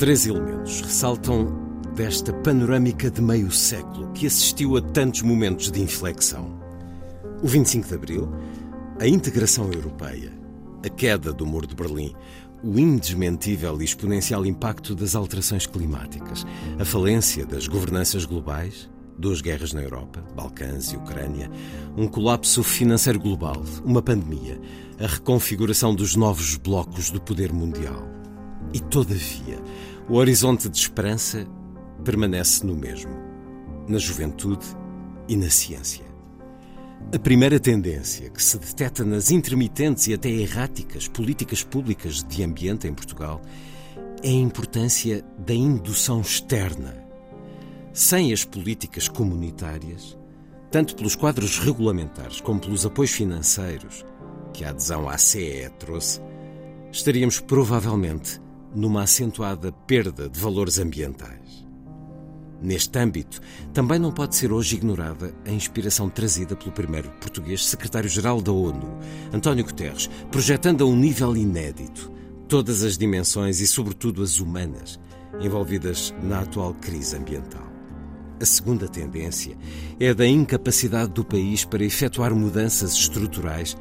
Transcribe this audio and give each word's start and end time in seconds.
Três 0.00 0.24
elementos 0.24 0.80
ressaltam 0.80 1.54
desta 1.94 2.32
panorâmica 2.32 3.10
de 3.10 3.20
meio 3.20 3.50
século 3.50 4.10
que 4.12 4.26
assistiu 4.26 4.78
a 4.78 4.80
tantos 4.80 5.20
momentos 5.20 5.70
de 5.70 5.82
inflexão. 5.82 6.58
O 7.42 7.46
25 7.46 7.86
de 7.86 7.94
Abril, 7.94 8.32
a 8.98 9.06
integração 9.06 9.70
europeia, 9.70 10.32
a 10.82 10.88
queda 10.88 11.34
do 11.34 11.44
Muro 11.44 11.66
de 11.66 11.74
Berlim, 11.74 12.14
o 12.64 12.78
indesmentível 12.78 13.78
e 13.78 13.84
exponencial 13.84 14.46
impacto 14.46 14.94
das 14.94 15.14
alterações 15.14 15.66
climáticas, 15.66 16.46
a 16.78 16.84
falência 16.86 17.44
das 17.44 17.68
governanças 17.68 18.24
globais, 18.24 18.88
duas 19.18 19.42
guerras 19.42 19.74
na 19.74 19.82
Europa, 19.82 20.24
Balcãs 20.34 20.94
e 20.94 20.96
Ucrânia, 20.96 21.50
um 21.94 22.08
colapso 22.08 22.62
financeiro 22.62 23.20
global, 23.20 23.62
uma 23.84 24.00
pandemia, 24.00 24.58
a 24.98 25.06
reconfiguração 25.06 25.94
dos 25.94 26.16
novos 26.16 26.56
blocos 26.56 27.10
do 27.10 27.20
poder 27.20 27.52
mundial. 27.52 28.08
E, 28.72 28.78
todavia, 28.78 29.58
o 30.10 30.16
horizonte 30.16 30.68
de 30.68 30.76
esperança 30.76 31.46
permanece 32.04 32.66
no 32.66 32.74
mesmo, 32.74 33.12
na 33.86 33.96
juventude 33.96 34.66
e 35.28 35.36
na 35.36 35.48
ciência. 35.48 36.04
A 37.14 37.18
primeira 37.20 37.60
tendência 37.60 38.28
que 38.28 38.42
se 38.42 38.58
detecta 38.58 39.04
nas 39.04 39.30
intermitentes 39.30 40.08
e 40.08 40.14
até 40.14 40.28
erráticas 40.28 41.06
políticas 41.06 41.62
públicas 41.62 42.24
de 42.24 42.42
ambiente 42.42 42.88
em 42.88 42.92
Portugal 42.92 43.40
é 44.20 44.28
a 44.30 44.32
importância 44.32 45.24
da 45.38 45.54
indução 45.54 46.20
externa. 46.22 47.06
Sem 47.92 48.32
as 48.32 48.44
políticas 48.44 49.06
comunitárias, 49.06 50.18
tanto 50.72 50.96
pelos 50.96 51.14
quadros 51.14 51.60
regulamentares 51.60 52.40
como 52.40 52.58
pelos 52.58 52.84
apoios 52.84 53.12
financeiros 53.12 54.04
que 54.52 54.64
a 54.64 54.70
adesão 54.70 55.08
à 55.08 55.16
CE 55.16 55.70
trouxe, 55.78 56.20
estaríamos 56.90 57.38
provavelmente 57.38 58.40
numa 58.74 59.02
acentuada 59.02 59.72
perda 59.72 60.28
de 60.28 60.38
valores 60.38 60.78
ambientais. 60.78 61.68
Neste 62.62 62.98
âmbito, 62.98 63.40
também 63.72 63.98
não 63.98 64.12
pode 64.12 64.36
ser 64.36 64.52
hoje 64.52 64.76
ignorada 64.76 65.34
a 65.46 65.50
inspiração 65.50 66.10
trazida 66.10 66.54
pelo 66.54 66.72
primeiro 66.72 67.10
português 67.12 67.64
secretário-geral 67.64 68.42
da 68.42 68.52
ONU, 68.52 68.98
António 69.32 69.64
Guterres, 69.64 70.10
projetando 70.30 70.84
a 70.84 70.86
um 70.86 70.94
nível 70.94 71.34
inédito 71.36 72.12
todas 72.46 72.82
as 72.82 72.98
dimensões 72.98 73.60
e, 73.60 73.66
sobretudo, 73.66 74.22
as 74.22 74.40
humanas 74.40 75.00
envolvidas 75.40 76.14
na 76.22 76.40
atual 76.40 76.74
crise 76.74 77.16
ambiental. 77.16 77.70
A 78.40 78.44
segunda 78.44 78.88
tendência 78.88 79.56
é 79.98 80.08
a 80.08 80.14
da 80.14 80.26
incapacidade 80.26 81.12
do 81.12 81.24
país 81.24 81.64
para 81.64 81.84
efetuar 81.84 82.34
mudanças 82.34 82.92
estruturais 82.92 83.76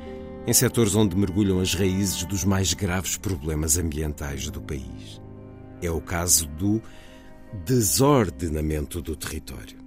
em 0.49 0.53
setores 0.53 0.95
onde 0.95 1.15
mergulham 1.15 1.59
as 1.59 1.75
raízes 1.75 2.23
dos 2.23 2.43
mais 2.43 2.73
graves 2.73 3.15
problemas 3.15 3.77
ambientais 3.77 4.49
do 4.49 4.59
país. 4.59 5.21
É 5.79 5.91
o 5.91 6.01
caso 6.01 6.47
do 6.47 6.81
desordenamento 7.63 8.99
do 8.99 9.15
território. 9.15 9.77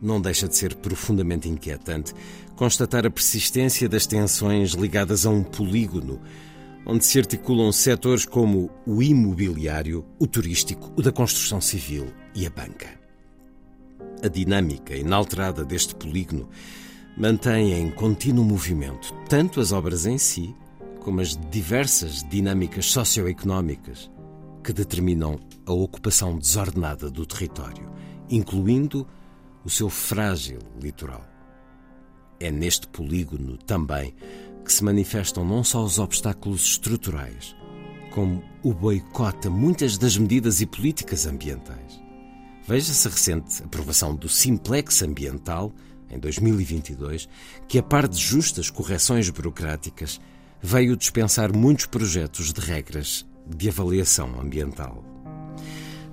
Não 0.00 0.22
deixa 0.22 0.48
de 0.48 0.56
ser 0.56 0.74
profundamente 0.76 1.50
inquietante 1.50 2.14
constatar 2.56 3.04
a 3.04 3.10
persistência 3.10 3.86
das 3.86 4.06
tensões 4.06 4.70
ligadas 4.70 5.26
a 5.26 5.30
um 5.30 5.42
polígono, 5.42 6.18
onde 6.86 7.04
se 7.04 7.18
articulam 7.18 7.70
setores 7.70 8.24
como 8.24 8.70
o 8.86 9.02
imobiliário, 9.02 10.02
o 10.18 10.26
turístico, 10.26 10.94
o 10.96 11.02
da 11.02 11.12
construção 11.12 11.60
civil 11.60 12.06
e 12.34 12.46
a 12.46 12.50
banca. 12.50 12.88
A 14.22 14.28
dinâmica 14.28 14.96
inalterada 14.96 15.62
deste 15.62 15.94
polígono 15.94 16.48
mantém 17.16 17.72
em 17.72 17.90
contínuo 17.90 18.44
movimento 18.44 19.14
tanto 19.28 19.60
as 19.60 19.72
obras 19.72 20.06
em 20.06 20.18
si, 20.18 20.54
como 21.00 21.20
as 21.20 21.36
diversas 21.50 22.22
dinâmicas 22.28 22.86
socioeconómicas 22.86 24.10
que 24.62 24.72
determinam 24.72 25.38
a 25.66 25.72
ocupação 25.72 26.38
desordenada 26.38 27.10
do 27.10 27.26
território, 27.26 27.90
incluindo 28.30 29.06
o 29.64 29.70
seu 29.70 29.90
frágil 29.90 30.58
litoral. 30.80 31.24
É 32.40 32.50
neste 32.50 32.88
polígono 32.88 33.56
também 33.58 34.14
que 34.64 34.72
se 34.72 34.82
manifestam 34.82 35.44
não 35.44 35.62
só 35.62 35.84
os 35.84 35.98
obstáculos 35.98 36.64
estruturais, 36.64 37.54
como 38.10 38.42
o 38.62 38.72
boicote 38.72 39.48
a 39.48 39.50
muitas 39.50 39.98
das 39.98 40.16
medidas 40.16 40.60
e 40.60 40.66
políticas 40.66 41.26
ambientais. 41.26 42.02
Veja-se 42.66 43.06
a 43.06 43.10
recente 43.10 43.62
aprovação 43.62 44.16
do 44.16 44.28
Simplex 44.28 45.02
Ambiental 45.02 45.70
em 46.10 46.18
2022, 46.18 47.28
que, 47.68 47.78
a 47.78 47.82
par 47.82 48.08
de 48.08 48.18
justas 48.18 48.70
correções 48.70 49.28
burocráticas, 49.30 50.20
veio 50.62 50.96
dispensar 50.96 51.54
muitos 51.54 51.86
projetos 51.86 52.52
de 52.52 52.60
regras 52.60 53.26
de 53.46 53.68
avaliação 53.68 54.40
ambiental. 54.40 55.04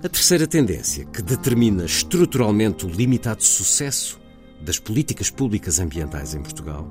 A 0.04 0.08
terceira 0.08 0.46
tendência, 0.46 1.04
que 1.06 1.22
determina 1.22 1.84
estruturalmente 1.84 2.84
o 2.84 2.88
limitado 2.88 3.42
sucesso 3.42 4.20
das 4.60 4.78
políticas 4.78 5.30
públicas 5.30 5.78
ambientais 5.78 6.34
em 6.34 6.42
Portugal, 6.42 6.88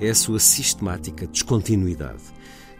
é 0.00 0.08
a 0.08 0.14
sua 0.14 0.40
sistemática 0.40 1.26
descontinuidade, 1.26 2.22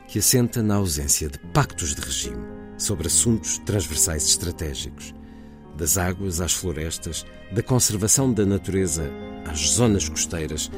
que 0.08 0.18
assenta 0.18 0.62
na 0.62 0.76
ausência 0.76 1.28
de 1.28 1.38
pactos 1.52 1.94
de 1.94 2.00
regime 2.00 2.42
sobre 2.78 3.06
assuntos 3.06 3.58
transversais 3.58 4.24
estratégicos, 4.24 5.14
das 5.80 5.96
águas 5.96 6.42
às 6.42 6.52
florestas, 6.52 7.24
da 7.50 7.62
conservação 7.62 8.30
da 8.30 8.44
natureza 8.44 9.10
às 9.46 9.70
zonas 9.70 10.06
costeiras, 10.06 10.70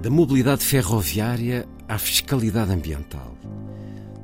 da 0.00 0.08
mobilidade 0.08 0.64
ferroviária 0.64 1.68
à 1.88 1.98
fiscalidade 1.98 2.70
ambiental. 2.70 3.36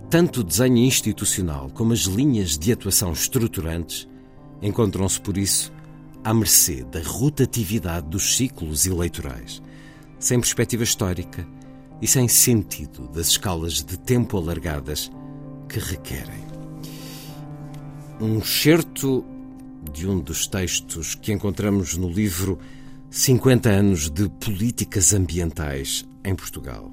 Tanto 0.08 0.40
o 0.40 0.44
desenho 0.44 0.78
institucional 0.78 1.68
como 1.74 1.92
as 1.92 2.02
linhas 2.02 2.56
de 2.56 2.70
atuação 2.70 3.12
estruturantes 3.12 4.08
encontram-se, 4.62 5.20
por 5.20 5.36
isso, 5.36 5.72
à 6.22 6.32
mercê 6.32 6.84
da 6.84 7.02
rotatividade 7.02 8.06
dos 8.06 8.36
ciclos 8.36 8.86
eleitorais, 8.86 9.60
sem 10.20 10.38
perspectiva 10.38 10.84
histórica 10.84 11.44
e 12.00 12.06
sem 12.06 12.28
sentido 12.28 13.08
das 13.08 13.26
escalas 13.26 13.82
de 13.82 13.98
tempo 13.98 14.36
alargadas 14.36 15.10
que 15.68 15.80
requerem. 15.80 16.46
Um 18.20 18.40
certo 18.40 19.24
de 19.92 20.08
um 20.08 20.20
dos 20.20 20.46
textos 20.46 21.14
que 21.14 21.32
encontramos 21.32 21.96
no 21.96 22.08
livro 22.08 22.58
50 23.10 23.68
anos 23.68 24.10
de 24.10 24.28
políticas 24.28 25.14
ambientais 25.14 26.04
em 26.24 26.34
Portugal. 26.34 26.92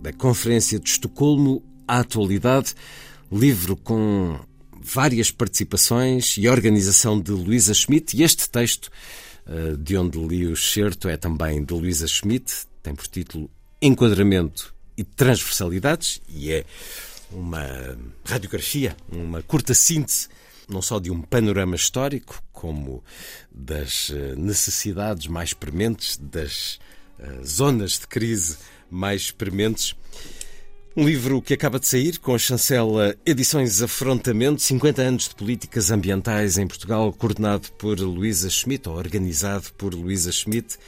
Da 0.00 0.12
Conferência 0.12 0.78
de 0.78 0.88
Estocolmo 0.88 1.62
à 1.86 2.00
atualidade, 2.00 2.74
livro 3.30 3.76
com 3.76 4.38
várias 4.80 5.30
participações 5.30 6.36
e 6.36 6.48
organização 6.48 7.18
de 7.18 7.30
Luísa 7.30 7.72
Schmidt, 7.72 8.16
e 8.16 8.22
este 8.22 8.48
texto, 8.50 8.90
eh, 9.46 9.76
de 9.78 9.96
onde 9.96 10.18
li 10.18 10.46
o 10.46 10.52
excerto, 10.52 11.08
é 11.08 11.16
também 11.16 11.64
de 11.64 11.72
Luísa 11.72 12.06
Schmidt, 12.06 12.52
tem 12.82 12.94
por 12.94 13.06
título 13.06 13.50
Enquadramento 13.80 14.74
e 14.96 15.04
Transversalidades, 15.04 16.20
e 16.28 16.52
é 16.52 16.64
uma 17.32 17.96
radiografia, 18.24 18.96
uma 19.10 19.42
curta 19.42 19.72
síntese 19.72 20.28
não 20.68 20.82
só 20.82 20.98
de 20.98 21.10
um 21.10 21.20
panorama 21.20 21.76
histórico, 21.76 22.42
como 22.52 23.02
das 23.50 24.10
eh, 24.10 24.34
necessidades 24.36 25.26
mais 25.26 25.52
prementes, 25.52 26.16
das 26.16 26.78
eh, 27.18 27.40
zonas 27.44 27.98
de 27.98 28.06
crise 28.06 28.58
mais 28.90 29.30
prementes. 29.30 29.94
Um 30.96 31.06
livro 31.06 31.42
que 31.42 31.54
acaba 31.54 31.80
de 31.80 31.88
sair 31.88 32.18
com 32.18 32.34
a 32.34 32.38
chancela 32.38 33.16
Edições 33.26 33.82
Afrontamento, 33.82 34.62
50 34.62 35.02
anos 35.02 35.28
de 35.28 35.34
políticas 35.34 35.90
ambientais 35.90 36.56
em 36.56 36.68
Portugal, 36.68 37.12
coordenado 37.12 37.72
por 37.72 37.98
Luísa 37.98 38.48
Schmidt, 38.48 38.88
ou 38.88 38.96
organizado 38.96 39.72
por 39.76 39.92
Luísa 39.92 40.30
Schmidt. 40.30 40.78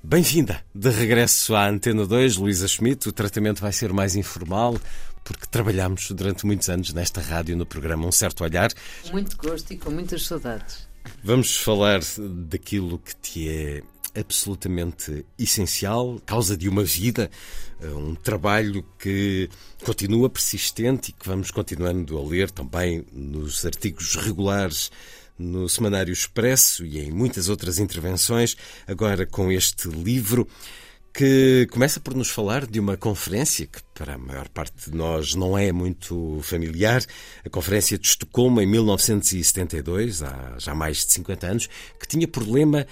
Bem-vinda 0.00 0.62
de 0.72 0.88
regresso 0.90 1.56
à 1.56 1.66
Antena 1.66 2.06
2, 2.06 2.36
Luísa 2.36 2.68
Schmidt. 2.68 3.08
O 3.08 3.12
tratamento 3.12 3.60
vai 3.60 3.72
ser 3.72 3.92
mais 3.92 4.14
informal, 4.14 4.76
porque 5.24 5.46
trabalhamos 5.50 6.10
durante 6.10 6.46
muitos 6.46 6.68
anos 6.68 6.92
nesta 6.92 7.20
rádio, 7.20 7.56
no 7.56 7.66
programa 7.66 8.06
Um 8.06 8.12
Certo 8.12 8.44
Olhar. 8.44 8.70
Muito 9.10 9.36
gosto 9.36 9.72
e 9.72 9.78
com 9.78 9.90
muitas 9.90 10.26
saudades. 10.26 10.86
Vamos 11.22 11.56
falar 11.56 12.00
daquilo 12.18 12.98
que 12.98 13.16
te 13.16 13.48
é 13.48 13.82
absolutamente 14.14 15.26
essencial, 15.38 16.20
causa 16.24 16.56
de 16.56 16.68
uma 16.68 16.84
vida, 16.84 17.30
eh, 17.80 17.88
um 17.88 18.14
trabalho 18.14 18.84
que 18.98 19.48
continua 19.84 20.30
persistente 20.30 21.10
e 21.10 21.12
que 21.12 21.26
vamos 21.26 21.50
continuando 21.50 22.16
a 22.16 22.22
ler 22.24 22.50
também 22.50 23.04
nos 23.12 23.66
artigos 23.66 24.14
regulares 24.14 24.90
no 25.36 25.68
Semanário 25.68 26.12
Expresso 26.12 26.84
e 26.84 27.00
em 27.00 27.10
muitas 27.10 27.48
outras 27.48 27.80
intervenções, 27.80 28.56
agora 28.86 29.26
com 29.26 29.50
este 29.50 29.88
livro 29.88 30.46
que 31.14 31.68
começa 31.70 32.00
por 32.00 32.12
nos 32.12 32.28
falar 32.28 32.66
de 32.66 32.80
uma 32.80 32.96
conferência 32.96 33.68
que 33.68 33.80
para 33.94 34.14
a 34.14 34.18
maior 34.18 34.48
parte 34.48 34.90
de 34.90 34.96
nós 34.96 35.36
não 35.36 35.56
é 35.56 35.70
muito 35.70 36.40
familiar, 36.42 37.04
a 37.46 37.48
Conferência 37.48 37.96
de 37.96 38.08
Estocolmo 38.08 38.60
em 38.60 38.66
1972, 38.66 40.24
há 40.24 40.56
já 40.58 40.74
mais 40.74 41.06
de 41.06 41.12
50 41.12 41.46
anos, 41.46 41.68
que 42.00 42.08
tinha 42.08 42.26
por 42.26 42.42
lema 42.46 42.84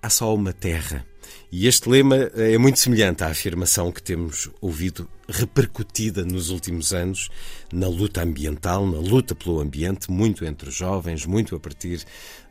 Há 0.00 0.10
só 0.10 0.32
uma 0.32 0.52
terra. 0.52 1.04
E 1.50 1.66
este 1.66 1.88
lema 1.88 2.16
é 2.34 2.58
muito 2.58 2.78
semelhante 2.78 3.24
à 3.24 3.28
afirmação 3.28 3.90
que 3.90 4.02
temos 4.02 4.50
ouvido 4.60 5.08
repercutida 5.28 6.24
nos 6.24 6.50
últimos 6.50 6.92
anos 6.92 7.28
na 7.72 7.86
luta 7.86 8.22
ambiental, 8.22 8.86
na 8.86 8.98
luta 8.98 9.34
pelo 9.34 9.60
ambiente, 9.60 10.10
muito 10.10 10.44
entre 10.44 10.68
os 10.68 10.74
jovens, 10.74 11.26
muito 11.26 11.54
a 11.54 11.60
partir 11.60 12.04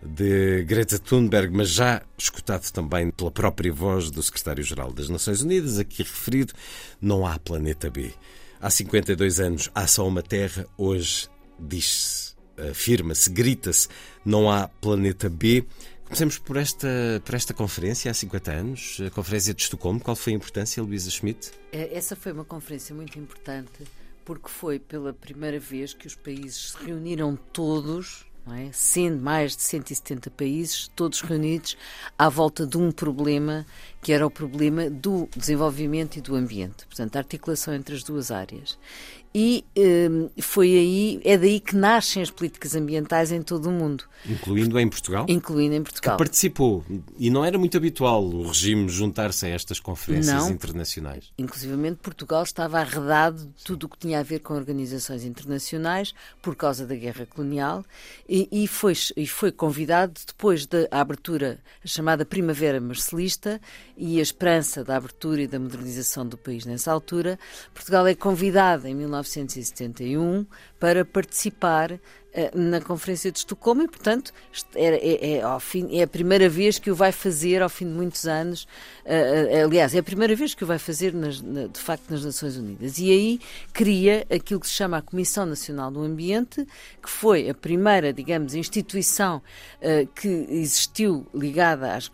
de 0.04 0.64
Greta 0.64 1.00
Thunberg, 1.00 1.56
mas 1.56 1.70
já 1.70 2.02
escutado 2.18 2.72
também 2.72 3.10
pela 3.12 3.32
própria 3.32 3.74
voz 3.74 4.12
do 4.12 4.22
secretário-geral 4.22 4.92
das 4.92 5.10
Nações 5.10 5.42
Unidas, 5.42 5.80
aqui 5.80 6.04
referido, 6.04 6.54
não 7.02 7.26
há 7.26 7.38
planeta 7.40 7.90
B. 7.90 8.12
Há 8.60 8.70
52 8.70 9.40
anos 9.40 9.70
há 9.74 9.86
só 9.88 10.08
uma 10.08 10.22
Terra, 10.22 10.66
hoje 10.78 11.28
diz-se, 11.60 12.36
afirma-se, 12.70 13.30
grita-se, 13.30 13.88
não 14.26 14.50
há 14.50 14.68
planeta 14.68 15.30
B. 15.30 15.66
Comecemos 16.08 16.38
por 16.40 16.56
esta, 16.56 16.88
por 17.26 17.36
esta 17.36 17.54
conferência 17.54 18.10
há 18.10 18.14
50 18.14 18.52
anos, 18.52 18.98
a 19.06 19.10
Conferência 19.10 19.54
de 19.54 19.62
Estocolmo. 19.62 20.00
Qual 20.00 20.16
foi 20.16 20.32
a 20.32 20.36
importância, 20.38 20.82
Luísa 20.82 21.12
Schmidt? 21.12 21.52
É, 21.70 21.94
essa 21.94 22.16
foi 22.16 22.32
uma 22.32 22.46
conferência 22.46 22.96
muito 22.96 23.20
importante 23.20 23.84
porque 24.24 24.48
foi 24.48 24.80
pela 24.80 25.12
primeira 25.12 25.60
vez 25.60 25.94
que 25.94 26.08
os 26.08 26.16
países 26.16 26.72
se 26.72 26.86
reuniram 26.86 27.38
todos 27.52 28.26
é? 28.54 28.70
sendo 28.72 29.22
mais 29.22 29.56
de 29.56 29.64
170 29.64 30.32
países, 30.32 30.90
todos 30.96 31.22
reunidos 31.22 31.78
à 32.18 32.30
volta 32.30 32.66
de 32.66 32.78
um 32.78 32.92
problema 32.92 33.66
que 34.02 34.14
era 34.14 34.26
o 34.26 34.32
problema 34.32 34.90
do 34.90 35.28
desenvolvimento 35.36 36.18
e 36.18 36.22
do 36.22 36.36
ambiente, 36.36 36.86
portanto, 36.86 37.16
a 37.16 37.20
articulação 37.20 37.74
entre 37.74 37.96
as 37.96 38.04
duas 38.04 38.32
áreas. 38.32 38.78
E 39.34 39.64
um, 39.78 40.30
foi 40.42 40.70
aí, 40.70 41.22
é 41.24 41.38
daí 41.38 41.60
que 41.60 41.76
nascem 41.76 42.24
as 42.24 42.32
políticas 42.32 42.76
ambientais 42.76 43.32
em 43.32 43.42
todo 43.42 43.70
o 43.70 43.72
mundo. 43.72 44.06
Incluindo 44.26 44.80
em 44.80 44.90
Portugal? 44.90 45.26
Incluindo 45.28 45.76
em 45.76 45.84
Portugal. 45.84 46.18
Que 46.18 46.24
participou. 46.24 46.84
E 47.20 47.30
não 47.30 47.46
era 47.46 47.58
muito 47.58 47.78
habitual 47.78 48.24
o 48.24 48.48
regime 48.48 48.90
juntar-se 48.90 49.46
a 49.46 49.50
estas 49.50 49.80
conferências 49.80 50.44
não. 50.44 50.50
internacionais. 50.50 51.32
Inclusivamente 51.38 51.98
Portugal 52.02 52.44
estava 52.44 52.80
arredado 52.80 53.46
de 53.46 53.64
tudo 53.64 53.86
o 53.86 53.90
que 53.90 53.98
tinha 53.98 54.20
a 54.20 54.24
ver 54.24 54.40
com 54.40 54.54
organizações 54.54 55.24
internacionais 55.24 56.14
por 56.42 56.56
causa 56.56 56.86
da 56.86 56.96
guerra 56.96 57.26
colonial 57.26 57.86
e, 58.28 58.48
e 58.52 58.68
foi, 58.68 58.94
e 59.16 59.28
foi 59.28 59.52
convidado 59.52 60.14
depois 60.26 60.66
da 60.66 60.88
abertura, 60.90 61.60
a 61.84 61.88
chamada 61.88 62.26
Primavera 62.26 62.82
Marcelista, 62.82 63.62
e 63.98 64.20
a 64.20 64.22
esperança 64.22 64.84
da 64.84 64.96
abertura 64.96 65.42
e 65.42 65.48
da 65.48 65.60
modernização 65.60 66.26
do 66.26 66.38
país 66.38 66.66
nessa 66.66 66.92
altura, 66.92 67.40
Portugal 67.74 68.06
é 68.06 68.14
convidado 68.14 68.88
em 68.88 68.96
1971 69.24 70.46
para 70.80 71.06
participar 71.06 72.00
na 72.54 72.80
Conferência 72.80 73.32
de 73.32 73.40
Estocolmo 73.40 73.84
e, 73.84 73.88
portanto, 73.88 74.32
é, 74.76 74.86
é, 74.86 75.38
é, 75.38 75.60
fim, 75.60 75.98
é 75.98 76.04
a 76.04 76.08
primeira 76.08 76.48
vez 76.48 76.78
que 76.78 76.92
o 76.92 76.96
vai 76.96 77.12
fazer 77.12 77.62
ao 77.62 77.70
fim 77.70 77.86
de 77.86 77.92
muitos 77.92 78.26
anos. 78.26 78.68
Uh, 79.06 79.66
aliás, 79.66 79.96
é 79.96 80.00
a 80.00 80.04
primeira 80.04 80.36
vez 80.36 80.54
que 80.54 80.64
o 80.64 80.68
vai 80.68 80.78
fazer, 80.78 81.14
nas, 81.14 81.42
na, 81.42 81.68
de 81.68 81.80
facto, 81.80 82.10
nas 82.10 82.24
Nações 82.24 82.56
Unidas. 82.58 83.00
E 83.00 83.12
aí 83.12 83.40
cria 83.74 84.26
aquilo 84.30 84.60
que 84.60 84.68
se 84.68 84.74
chama 84.74 84.98
a 84.98 85.02
Comissão 85.02 85.46
Nacional 85.46 85.90
do 85.90 86.02
Ambiente, 86.02 86.68
que 87.02 87.10
foi 87.10 87.50
a 87.50 87.54
primeira, 87.54 88.14
digamos, 88.14 88.54
instituição 88.54 89.42
que 90.16 90.28
existiu 90.50 91.26
ligada 91.34 91.94
às 91.94 92.10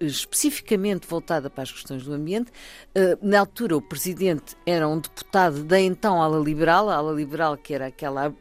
especificamente 0.00 1.06
voltada 1.06 1.50
para 1.50 1.62
as 1.62 1.72
questões 1.72 2.04
do 2.04 2.12
ambiente. 2.12 2.52
Na 3.20 3.40
altura, 3.40 3.76
o 3.76 3.82
presidente 3.82 4.56
era 4.64 4.86
um 4.86 4.98
deputado 4.98 5.64
da 5.64 5.80
então 5.80 6.22
ala 6.22 6.38
liberal, 6.38 6.88
a 6.88 6.96
ala 6.96 7.12
liberal 7.12 7.56
que 7.56 7.74
era 7.74 7.86
aquela 7.86 8.32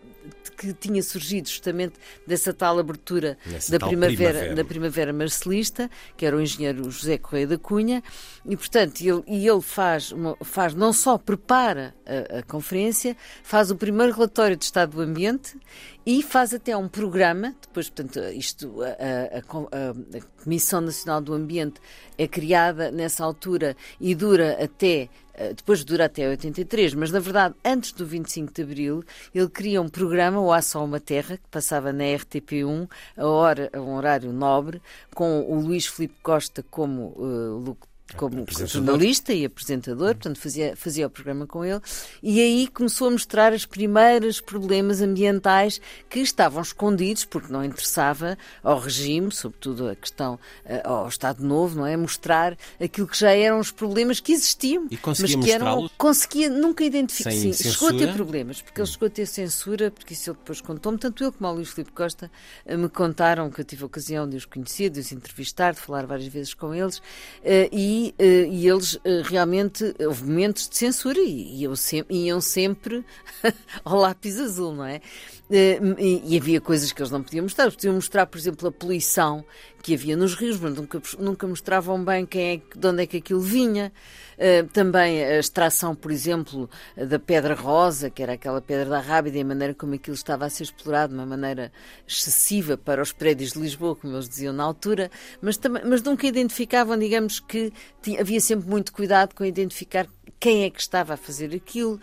que 0.60 0.74
tinha 0.74 1.02
surgido 1.02 1.48
justamente 1.48 1.94
dessa 2.28 2.54
tal 2.54 2.78
abertura 2.78 3.38
da 3.70 3.80
tal 3.80 3.90
primavera, 3.90 4.18
primavera, 4.18 4.56
da 4.56 4.66
primavera 4.66 5.14
marcelista, 5.14 5.90
que 6.18 6.26
era 6.26 6.36
o 6.36 6.42
engenheiro 6.42 6.92
José 6.92 7.18
Correia 7.18 7.48
da 7.48 7.58
Cunha, 7.58 8.04
e 8.46 8.58
portanto 8.58 9.02
ele, 9.02 9.24
e 9.26 9.48
ele 9.48 9.62
faz, 9.62 10.12
uma, 10.12 10.36
faz 10.42 10.76
não 10.76 10.92
só 10.92 11.18
prepara 11.18 11.96
a, 12.06 12.40
a, 12.40 12.44
conferência, 12.44 13.16
faz 13.42 13.72
o 13.72 13.76
primeiro 13.76 14.14
relatório 14.14 14.58
de 14.58 14.66
estado 14.66 14.98
do 14.98 15.02
ambiente 15.02 15.58
e 16.06 16.22
faz 16.22 16.54
até 16.54 16.76
um 16.76 16.88
programa, 16.88 17.56
depois, 17.62 17.90
portanto, 17.90 18.20
isto, 18.34 18.82
a, 18.82 19.38
a, 19.38 20.18
a 20.18 20.44
Comissão 20.44 20.82
Nacional 20.82 21.22
do 21.22 21.34
Ambiente 21.34 21.80
é 22.18 22.28
criada 22.28 22.92
nessa 22.92 23.24
altura 23.24 23.78
e 24.00 24.16
dura 24.16 24.58
até 24.62 25.08
depois 25.56 25.84
dura 25.84 26.06
até 26.06 26.28
83, 26.28 26.94
mas 26.94 27.12
na 27.12 27.20
verdade, 27.20 27.56
antes 27.64 27.92
do 27.94 28.06
25 28.06 28.54
de 28.54 28.62
Abril, 28.62 29.04
ele 29.34 29.50
cria 29.50 29.82
um 29.82 29.88
programa, 29.88 30.40
o 30.40 30.52
Há 30.52 30.62
Só 30.62 30.84
Uma 30.84 31.00
Terra, 31.00 31.38
que 31.38 31.48
passava 31.50 31.94
na 31.94 32.04
RTP1, 32.04 32.90
a, 33.18 33.26
hora, 33.26 33.70
a 33.74 33.80
um 33.80 33.96
horário 33.96 34.34
nobre, 34.34 34.82
com 35.16 35.42
o 35.42 35.60
Luís 35.60 35.86
Filipe 35.86 36.16
Costa 36.22 36.64
como 36.70 37.14
uh, 37.18 37.78
como 38.16 38.46
jornalista 38.66 39.34
e 39.34 39.46
apresentador, 39.46 40.16
portanto 40.16 40.40
fazia, 40.40 40.76
fazia 40.76 41.08
o 41.08 41.10
programa 41.10 41.46
com 41.46 41.64
ele, 41.64 41.82
e 42.22 42.42
aí 42.42 42.68
começou 42.68 43.08
a 43.08 43.12
mostrar 43.12 43.54
os 43.54 43.66
primeiros 43.66 44.42
problemas 44.42 45.02
ambientais 45.02 45.80
que 46.10 46.20
estavam 46.20 46.62
escondidos, 46.62 47.26
porque 47.26 47.52
não 47.52 47.64
interessava 47.64 48.38
ao 48.64 48.80
regime, 48.80 49.32
sobretudo 49.32 49.90
a 49.90 49.96
questão 49.96 50.40
eh, 50.66 50.82
ao 50.84 51.08
Estado 51.08 51.44
Novo, 51.44 51.78
não 51.78 51.86
é? 51.86 51.96
Mostrar 51.96 52.58
aquilo 52.82 53.08
que 53.08 53.18
já 53.18 53.32
eram 53.32 53.60
os 53.60 53.72
problemas 53.72 54.20
que 54.20 54.32
existiam, 54.32 54.88
e 54.90 54.98
conseguia 54.98 55.38
mas 55.38 55.46
que 55.46 55.52
eram. 55.52 55.90
Conseguia 55.98 56.50
nunca 56.50 56.84
identificar. 56.84 57.32
Sim, 57.32 57.54
chegou 57.54 57.90
a 57.90 57.94
ter 57.94 58.14
problemas, 58.14 58.62
porque 58.62 58.82
ele 58.82 58.88
chegou 58.88 59.08
a 59.08 59.10
ter 59.10 59.26
censura, 59.26 59.92
porque 59.92 60.14
isso 60.14 60.30
ele 60.30 60.38
depois 60.38 60.62
contou-me, 60.62 60.98
tanto 60.98 61.24
ele 61.24 61.32
como 61.32 61.50
o 61.50 61.56
Luís 61.56 61.70
Filipe 61.70 61.92
Costa 61.92 62.32
eh, 62.66 62.78
me 62.78 62.90
contaram 62.90 63.50
que 63.50 63.62
eu 63.62 63.66
tive 63.66 63.84
a 63.84 63.86
ocasião 63.86 64.28
de 64.28 64.38
os 64.38 64.46
conhecer, 64.46 64.90
de 64.90 65.00
os 65.00 65.12
entrevistar, 65.12 65.74
de 65.74 65.80
falar 65.80 66.06
várias 66.06 66.28
vezes 66.28 66.54
com 66.54 66.74
eles, 66.74 67.02
eh, 67.44 67.70
e 67.72 67.99
e, 68.00 68.16
uh, 68.18 68.54
e 68.54 68.68
eles 68.68 68.94
uh, 68.96 69.22
realmente 69.24 69.94
houve 70.00 70.24
momentos 70.24 70.70
de 70.70 70.78
censura 70.78 71.20
e, 71.20 71.66
e 71.66 71.78
se, 71.78 72.06
iam 72.10 72.40
sempre 72.40 73.04
ao 73.84 73.98
lápis 74.00 74.40
azul, 74.40 74.74
não 74.74 74.86
é? 74.86 75.02
Uh, 75.50 76.00
e, 76.00 76.36
e, 76.36 76.38
havia 76.38 76.62
coisas 76.62 76.92
que 76.92 77.02
eles 77.02 77.12
não 77.12 77.24
podiam 77.24 77.44
mostrar. 77.44 77.72
Podiam 77.72 77.96
mostrar, 77.96 78.26
por 78.28 78.38
exemplo, 78.38 78.68
a 78.68 78.72
poluição 78.72 79.44
que 79.82 79.94
havia 79.94 80.16
nos 80.16 80.36
rios, 80.36 80.60
mas 80.60 80.76
nunca, 80.76 81.02
nunca 81.18 81.48
mostravam 81.48 82.04
bem 82.04 82.26
quem 82.26 82.56
é, 82.56 82.78
de 82.78 82.88
onde 82.88 83.04
é 83.04 83.06
que 83.06 83.18
aquilo 83.18 83.42
vinha. 83.42 83.92
Uh, 84.38 84.66
também 84.70 85.22
a 85.22 85.38
extração, 85.38 85.94
por 85.94 86.12
exemplo, 86.12 86.70
da 86.96 87.20
pedra 87.20 87.54
rosa, 87.54 88.10
que 88.10 88.24
era 88.24 88.34
aquela 88.34 88.62
pedra 88.62 88.86
da 88.86 89.00
rábida, 89.02 89.38
e 89.38 89.42
a 89.42 89.46
maneira 89.46 89.74
como 89.74 89.96
aquilo 89.96 90.16
estava 90.16 90.46
a 90.46 90.50
ser 90.50 90.64
explorado 90.64 91.14
de 91.14 91.20
uma 91.20 91.26
maneira 91.26 91.74
excessiva 92.08 92.78
para 92.78 93.02
os 93.02 93.12
prédios 93.12 93.52
de 93.52 93.60
Lisboa, 93.60 93.98
como 93.98 94.16
eles 94.16 94.30
diziam 94.30 94.54
na 94.54 94.64
altura, 94.64 95.12
mas, 95.42 95.58
também, 95.58 95.84
mas 95.86 96.02
nunca 96.02 96.26
identificavam, 96.26 96.98
digamos 96.98 97.42
que 97.42 97.74
tinha, 98.02 98.22
havia 98.22 98.40
sempre 98.40 98.70
muito 98.70 98.94
cuidado 98.94 99.36
com 99.36 99.44
identificar 99.44 100.08
quem 100.40 100.64
é 100.64 100.70
que 100.70 100.80
estava 100.80 101.14
a 101.14 101.18
fazer 101.18 101.54
aquilo, 101.56 102.00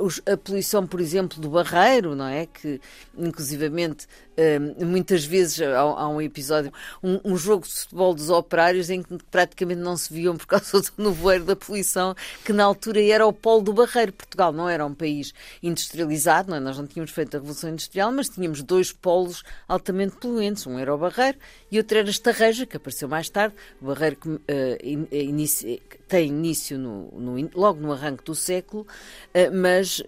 os, 0.00 0.20
a 0.26 0.36
poluição, 0.36 0.86
por 0.86 1.00
exemplo, 1.00 1.40
do 1.40 1.50
barreiro, 1.50 2.14
não 2.14 2.26
é? 2.26 2.46
Que, 2.46 2.80
inclusivamente, 3.16 4.06
uh, 4.32 4.84
muitas 4.84 5.24
vezes 5.24 5.60
há, 5.60 6.08
um 6.08 6.20
episódio, 6.20 6.72
um, 7.02 7.36
jogo 7.36 7.66
de 7.66 7.72
futebol 7.72 8.14
dos 8.14 8.30
operários 8.30 8.90
em 8.90 9.02
que 9.02 9.18
praticamente 9.30 9.80
não 9.80 9.96
se 9.96 10.12
viam 10.12 10.36
por 10.36 10.46
causa 10.46 10.80
do 10.80 10.90
nevoeiro 10.98 11.44
da 11.44 11.56
poluição, 11.56 12.14
que 12.44 12.52
na 12.52 12.64
altura 12.64 13.02
era 13.02 13.26
o 13.26 13.32
polo 13.32 13.62
do 13.62 13.72
barreiro. 13.72 14.12
Portugal 14.12 14.52
não 14.52 14.68
era 14.68 14.84
um 14.84 14.94
país 14.94 15.32
industrializado, 15.62 16.50
não 16.50 16.56
é? 16.56 16.60
nós 16.60 16.78
não 16.78 16.86
tínhamos 16.86 17.10
feito 17.10 17.36
a 17.36 17.40
Revolução 17.40 17.70
Industrial, 17.70 18.12
mas 18.12 18.28
tínhamos 18.28 18.62
dois 18.62 18.92
polos 18.92 19.42
altamente 19.68 20.16
poluentes. 20.16 20.66
Um 20.66 20.78
era 20.78 20.94
o 20.94 20.98
barreiro 20.98 21.38
e 21.70 21.78
outro 21.78 21.98
era 21.98 22.08
a 22.08 22.10
Estarreja, 22.10 22.66
que 22.66 22.76
apareceu 22.76 23.08
mais 23.08 23.28
tarde. 23.28 23.54
O 23.80 23.86
barreiro 23.86 24.16
que 24.16 24.28
uh, 24.28 24.40
in, 24.82 25.06
inicia, 25.10 25.80
tem 26.08 26.28
início 26.28 26.78
no, 26.78 27.10
no 27.12 27.38
logo 27.62 27.80
no 27.80 27.92
arranque 27.92 28.24
do 28.24 28.34
século, 28.34 28.82
uh, 28.82 29.56
mas 29.56 30.00
uh, 30.00 30.04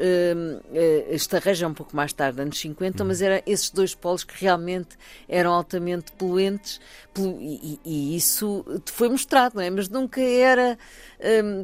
este 1.08 1.36
arranjo 1.36 1.64
é 1.64 1.68
um 1.68 1.74
pouco 1.74 1.94
mais 1.94 2.12
tarde, 2.12 2.40
anos 2.42 2.58
50, 2.58 3.02
uhum. 3.02 3.08
mas 3.08 3.22
eram 3.22 3.42
esses 3.46 3.70
dois 3.70 3.94
polos 3.94 4.24
que 4.24 4.34
realmente 4.42 4.96
eram 5.28 5.52
altamente 5.52 6.12
poluentes 6.12 6.80
e, 7.16 7.78
e, 7.84 8.16
isso 8.16 8.64
foi 8.86 9.08
mostrado, 9.08 9.54
não 9.54 9.62
é? 9.62 9.70
Mas 9.70 9.88
nunca 9.88 10.20
era 10.20 10.76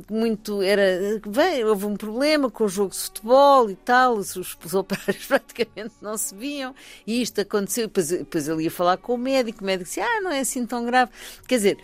muito. 0.09 0.63
Era, 0.63 1.21
bem, 1.27 1.65
houve 1.65 1.87
um 1.87 1.97
problema 1.97 2.49
com 2.49 2.65
o 2.65 2.69
jogo 2.69 2.93
de 2.93 2.99
futebol 2.99 3.69
e 3.69 3.75
tal, 3.75 4.15
os, 4.15 4.37
os 4.37 4.75
operários 4.75 5.27
praticamente 5.27 5.95
não 6.01 6.17
se 6.17 6.37
viam, 6.37 6.73
e 7.05 7.21
isto 7.21 7.41
aconteceu. 7.41 7.89
Depois, 7.89 8.11
depois 8.11 8.49
ele 8.49 8.63
ia 8.63 8.71
falar 8.71 8.97
com 8.99 9.15
o 9.15 9.19
médico, 9.19 9.63
o 9.63 9.67
médico 9.67 9.89
disse: 9.89 10.01
Ah, 10.01 10.21
não 10.21 10.31
é 10.31 10.39
assim 10.39 10.65
tão 10.65 10.87
grave. 10.87 11.11
Quer 11.49 11.57
dizer 11.57 11.79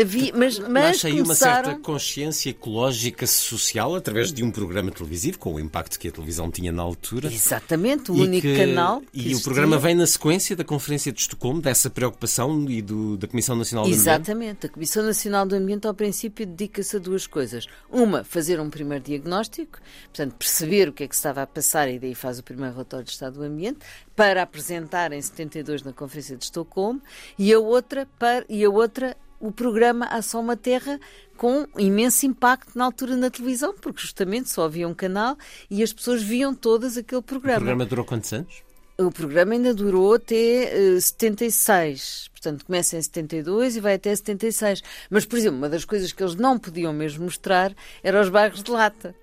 Havia, 0.00 0.32
mas, 0.34 0.58
mas 0.58 0.70
Nasce 0.70 1.06
aí 1.08 1.20
começaram... 1.20 1.56
uma 1.56 1.64
certa 1.64 1.80
consciência 1.80 2.50
ecológica 2.50 3.26
social 3.26 3.96
através 3.96 4.32
de 4.32 4.44
um 4.44 4.50
programa 4.50 4.90
televisivo, 4.90 5.38
com 5.38 5.54
o 5.54 5.60
impacto 5.60 5.98
que 5.98 6.08
a 6.08 6.12
televisão 6.12 6.50
tinha 6.50 6.70
na 6.70 6.82
altura. 6.82 7.32
Exatamente, 7.32 8.12
o 8.12 8.14
único 8.14 8.46
que... 8.46 8.56
canal. 8.56 9.02
e 9.12 9.20
existia. 9.20 9.38
o 9.38 9.42
programa 9.42 9.78
vem 9.78 9.94
na 9.94 10.06
sequência 10.06 10.54
da 10.54 10.62
Conferência 10.62 11.12
de 11.12 11.20
Estocolmo, 11.20 11.60
dessa 11.60 11.90
preocupação 11.90 12.68
e 12.68 12.80
do, 12.80 13.16
da 13.16 13.26
Comissão 13.26 13.56
Nacional 13.56 13.84
do 13.86 13.90
Exatamente. 13.90 14.30
Ambiente. 14.30 14.48
Exatamente, 14.48 14.66
a 14.66 14.68
Comissão 14.68 15.02
Nacional 15.02 15.46
do 15.46 15.56
Ambiente, 15.56 15.86
ao 15.86 15.94
princípio, 15.94 16.46
dedica-se 16.46 16.96
a 16.96 16.98
duas 16.98 17.26
coisas. 17.26 17.66
Uma, 17.90 18.22
fazer 18.22 18.60
um 18.60 18.70
primeiro 18.70 19.04
diagnóstico, 19.04 19.78
portanto, 20.04 20.34
perceber 20.34 20.88
o 20.88 20.92
que 20.92 21.04
é 21.04 21.08
que 21.08 21.14
se 21.14 21.20
estava 21.20 21.42
a 21.42 21.46
passar 21.46 21.88
e 21.88 21.98
daí 21.98 22.14
faz 22.14 22.38
o 22.38 22.42
primeiro 22.42 22.72
relatório 22.72 23.04
de 23.04 23.10
Estado 23.10 23.34
do 23.34 23.42
Ambiente, 23.42 23.80
para 24.14 24.42
apresentar 24.42 25.12
em 25.12 25.20
72 25.20 25.82
na 25.82 25.92
Conferência 25.92 26.36
de 26.36 26.44
Estocolmo, 26.44 27.00
e 27.38 27.52
a 27.52 27.58
outra, 27.58 28.06
para, 28.18 28.44
e 28.48 28.64
a 28.64 28.70
outra 28.70 29.16
o 29.40 29.52
programa 29.52 30.06
Ação 30.06 30.40
Uma 30.40 30.56
Terra 30.56 30.98
com 31.36 31.66
imenso 31.76 32.26
impacto 32.26 32.76
na 32.76 32.84
altura 32.84 33.16
na 33.16 33.30
televisão, 33.30 33.74
porque 33.80 34.02
justamente 34.02 34.50
só 34.50 34.64
havia 34.64 34.88
um 34.88 34.94
canal 34.94 35.36
e 35.70 35.82
as 35.82 35.92
pessoas 35.92 36.22
viam 36.22 36.54
todas 36.54 36.96
aquele 36.96 37.22
programa. 37.22 37.58
O 37.58 37.60
programa 37.60 37.86
durou 37.86 38.04
quantos 38.04 38.32
anos? 38.32 38.62
O 39.00 39.12
programa 39.12 39.52
ainda 39.52 39.72
durou 39.72 40.14
até 40.14 40.72
uh, 40.74 40.96
eh, 40.96 41.00
76. 41.00 42.30
Portanto, 42.32 42.64
começa 42.64 42.96
em 42.96 43.02
72 43.02 43.76
e 43.76 43.80
vai 43.80 43.94
até 43.94 44.14
76. 44.14 44.82
Mas, 45.08 45.24
por 45.24 45.38
exemplo, 45.38 45.58
uma 45.58 45.68
das 45.68 45.84
coisas 45.84 46.10
que 46.10 46.20
eles 46.20 46.34
não 46.34 46.58
podiam 46.58 46.92
mesmo 46.92 47.24
mostrar 47.24 47.72
era 48.02 48.20
os 48.20 48.28
bairros 48.28 48.60
de 48.60 48.70
lata. 48.72 49.14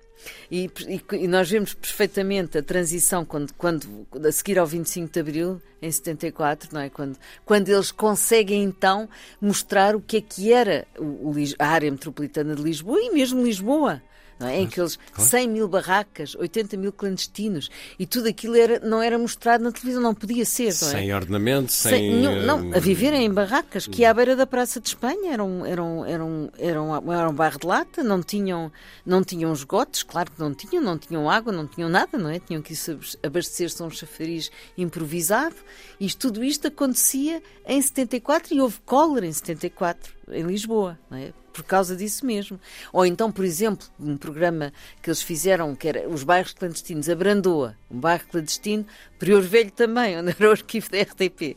E, 0.50 0.70
e, 0.86 1.00
e, 1.16 1.28
nós 1.28 1.50
vemos 1.50 1.74
perfeitamente 1.74 2.58
a 2.58 2.62
transição 2.62 3.24
quando, 3.24 3.52
quando, 3.54 4.06
a 4.24 4.32
seguir 4.32 4.58
ao 4.58 4.66
25 4.66 5.12
de 5.12 5.20
Abril, 5.20 5.62
em 5.80 5.90
74, 5.90 6.70
não 6.72 6.80
é? 6.80 6.90
Quando, 6.90 7.18
quando 7.44 7.68
eles 7.68 7.90
conseguem 7.90 8.62
então 8.64 9.08
mostrar 9.40 9.94
o 9.94 10.00
que 10.00 10.18
é 10.18 10.20
que 10.20 10.52
era 10.52 10.86
o, 10.98 11.30
o, 11.30 11.34
a 11.58 11.66
área 11.66 11.90
metropolitana 11.90 12.54
de 12.54 12.62
Lisboa 12.62 13.00
e 13.00 13.10
mesmo 13.10 13.44
Lisboa 13.44 14.02
não 14.38 14.46
é? 14.46 14.60
em 14.60 14.66
aqueles 14.66 14.96
claro. 15.12 15.30
100 15.30 15.48
mil 15.48 15.68
barracas, 15.68 16.34
80 16.34 16.76
mil 16.76 16.92
clandestinos, 16.92 17.70
e 17.98 18.06
tudo 18.06 18.28
aquilo 18.28 18.56
era, 18.56 18.80
não 18.80 19.02
era 19.02 19.18
mostrado 19.18 19.64
na 19.64 19.72
televisão, 19.72 20.02
não 20.02 20.14
podia 20.14 20.44
ser. 20.44 20.64
Não 20.64 20.88
é? 20.88 20.92
Sem 20.92 21.14
ordenamento, 21.14 21.72
sem. 21.72 21.90
sem 21.90 22.14
nenhum, 22.14 22.42
não, 22.42 22.74
a 22.74 22.78
viverem 22.78 23.24
em 23.24 23.32
barracas, 23.32 23.86
que 23.86 24.04
à 24.04 24.12
beira 24.12 24.36
da 24.36 24.46
Praça 24.46 24.80
de 24.80 24.88
Espanha, 24.88 25.32
eram, 25.32 25.64
eram, 25.64 26.04
eram, 26.04 26.50
eram, 26.58 27.12
eram 27.12 27.30
um 27.30 27.34
barro 27.34 27.58
de 27.58 27.66
lata, 27.66 28.02
não 28.02 28.22
tinham, 28.22 28.70
não 29.04 29.24
tinham 29.24 29.52
esgotos, 29.52 30.02
claro 30.02 30.30
que 30.30 30.40
não 30.40 30.54
tinham, 30.54 30.82
não 30.82 30.98
tinham 30.98 31.30
água, 31.30 31.52
não 31.52 31.66
tinham 31.66 31.88
nada, 31.88 32.18
não 32.18 32.30
é? 32.30 32.38
Tinham 32.38 32.60
que 32.60 32.74
abastecer-se 33.22 33.82
a 33.82 33.86
um 33.86 33.90
chafariz 33.90 34.50
improvisado, 34.76 35.56
e 35.98 36.08
tudo 36.12 36.44
isto 36.44 36.68
acontecia 36.68 37.42
em 37.66 37.80
74 37.80 38.54
e 38.54 38.60
houve 38.60 38.78
cólera 38.84 39.26
em 39.26 39.32
74, 39.32 40.12
em 40.28 40.42
Lisboa, 40.42 40.98
não 41.10 41.18
é? 41.18 41.32
Por 41.56 41.64
causa 41.64 41.96
disso 41.96 42.26
mesmo. 42.26 42.60
Ou 42.92 43.06
então, 43.06 43.32
por 43.32 43.42
exemplo, 43.42 43.86
um 43.98 44.18
programa 44.18 44.72
que 45.00 45.08
eles 45.08 45.22
fizeram, 45.22 45.74
que 45.74 45.88
era 45.88 46.06
os 46.06 46.22
bairros 46.22 46.52
clandestinos, 46.52 47.08
a 47.08 47.14
Brandoa, 47.14 47.74
um 47.90 47.98
bairro 47.98 48.24
clandestino, 48.30 48.84
Prior 49.18 49.40
Velho 49.40 49.70
também, 49.70 50.18
onde 50.20 50.36
era 50.38 50.48
o 50.48 50.52
arquivo 50.52 50.90
da 50.90 51.00
RTP. 51.00 51.56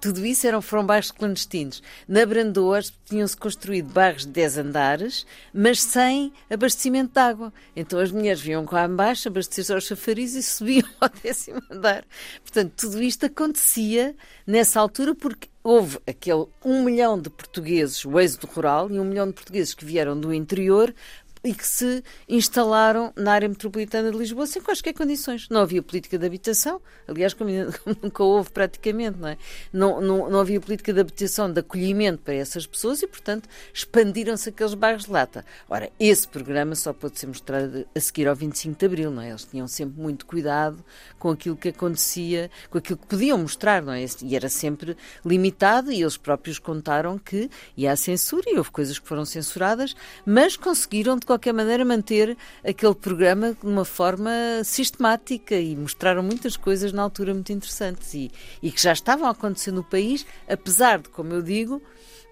Tudo 0.00 0.24
isso 0.24 0.46
eram, 0.46 0.62
foram 0.62 0.86
bairros 0.86 1.10
clandestinos. 1.10 1.82
Na 2.08 2.24
Brandoa 2.24 2.80
tinham-se 3.04 3.36
construído 3.36 3.92
bairros 3.92 4.24
de 4.24 4.32
10 4.32 4.58
andares, 4.58 5.26
mas 5.52 5.82
sem 5.82 6.32
abastecimento 6.48 7.12
de 7.12 7.20
água. 7.20 7.52
Então 7.76 7.98
as 7.98 8.10
mulheres 8.10 8.40
vinham 8.40 8.64
cá 8.64 8.86
embaixo, 8.86 9.28
abastecer-se 9.28 9.72
aos 9.72 9.84
chafariz 9.84 10.34
e 10.34 10.42
subiam 10.42 10.88
ao 11.00 11.10
décimo 11.22 11.62
andar. 11.70 12.04
Portanto, 12.42 12.72
tudo 12.76 13.02
isto 13.02 13.26
acontecia 13.26 14.16
nessa 14.46 14.80
altura 14.80 15.14
porque 15.14 15.48
houve 15.62 15.98
aquele 16.06 16.46
um 16.64 16.82
milhão 16.82 17.20
de 17.20 17.28
portugueses, 17.28 18.04
o 18.04 18.18
êxodo 18.18 18.46
rural, 18.46 18.90
e 18.90 18.98
um 18.98 19.04
milhão 19.04 19.26
de 19.26 19.34
portugueses 19.34 19.74
que 19.74 19.84
vieram 19.84 20.18
do 20.18 20.32
interior 20.32 20.94
e 21.42 21.54
que 21.54 21.66
se 21.66 22.02
instalaram 22.28 23.12
na 23.16 23.32
área 23.32 23.48
metropolitana 23.48 24.10
de 24.10 24.16
Lisboa 24.16 24.46
sem 24.46 24.60
quaisquer 24.60 24.92
condições. 24.92 25.48
Não 25.50 25.60
havia 25.60 25.82
política 25.82 26.18
de 26.18 26.26
habitação, 26.26 26.80
aliás, 27.08 27.34
como 27.34 27.50
nunca 28.02 28.22
houve 28.22 28.50
praticamente, 28.50 29.18
não 29.18 29.28
é? 29.28 29.38
Não, 29.72 30.00
não, 30.00 30.30
não 30.30 30.40
havia 30.40 30.60
política 30.60 30.92
de 30.92 31.00
habitação, 31.00 31.50
de 31.50 31.60
acolhimento 31.60 32.22
para 32.22 32.34
essas 32.34 32.66
pessoas 32.66 33.02
e, 33.02 33.06
portanto, 33.06 33.48
expandiram-se 33.72 34.50
aqueles 34.50 34.74
bairros 34.74 35.04
de 35.04 35.10
lata. 35.10 35.44
Ora, 35.68 35.90
esse 35.98 36.28
programa 36.28 36.74
só 36.74 36.92
pode 36.92 37.18
ser 37.18 37.26
mostrado 37.26 37.86
a 37.94 38.00
seguir 38.00 38.28
ao 38.28 38.36
25 38.36 38.78
de 38.78 38.86
Abril, 38.86 39.10
não 39.10 39.22
é? 39.22 39.30
Eles 39.30 39.44
tinham 39.44 39.66
sempre 39.66 40.00
muito 40.00 40.26
cuidado 40.26 40.84
com 41.18 41.30
aquilo 41.30 41.56
que 41.56 41.68
acontecia, 41.68 42.50
com 42.68 42.78
aquilo 42.78 42.98
que 42.98 43.06
podiam 43.06 43.38
mostrar, 43.38 43.82
não 43.82 43.92
é? 43.92 44.04
E 44.22 44.36
era 44.36 44.48
sempre 44.48 44.96
limitado 45.24 45.90
e 45.92 46.00
eles 46.00 46.16
próprios 46.16 46.58
contaram 46.58 47.18
que 47.18 47.50
ia 47.76 47.92
à 47.92 47.96
censura 47.96 48.44
e 48.46 48.56
houve 48.56 48.70
coisas 48.70 48.98
que 48.98 49.06
foram 49.06 49.24
censuradas, 49.24 49.94
mas 50.24 50.56
conseguiram 50.56 51.16
de 51.16 51.26
qualquer 51.30 51.52
maneira, 51.52 51.84
manter 51.84 52.36
aquele 52.64 52.94
programa 52.94 53.54
de 53.54 53.64
uma 53.64 53.84
forma 53.84 54.30
sistemática 54.64 55.54
e 55.54 55.76
mostraram 55.76 56.24
muitas 56.24 56.56
coisas 56.56 56.92
na 56.92 57.02
altura 57.02 57.32
muito 57.32 57.52
interessantes 57.52 58.12
e, 58.14 58.32
e 58.60 58.72
que 58.72 58.82
já 58.82 58.92
estavam 58.92 59.28
a 59.28 59.30
acontecer 59.30 59.70
no 59.70 59.84
país, 59.84 60.26
apesar 60.48 60.98
de, 60.98 61.08
como 61.08 61.32
eu 61.32 61.40
digo, 61.40 61.80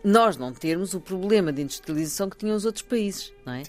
nós 0.02 0.36
não 0.36 0.52
termos 0.52 0.94
o 0.94 1.00
problema 1.00 1.52
de 1.52 1.62
industrialização 1.62 2.28
que 2.28 2.38
tinham 2.38 2.56
os 2.56 2.64
outros 2.64 2.82
países, 2.82 3.32
não 3.46 3.52
é? 3.52 3.62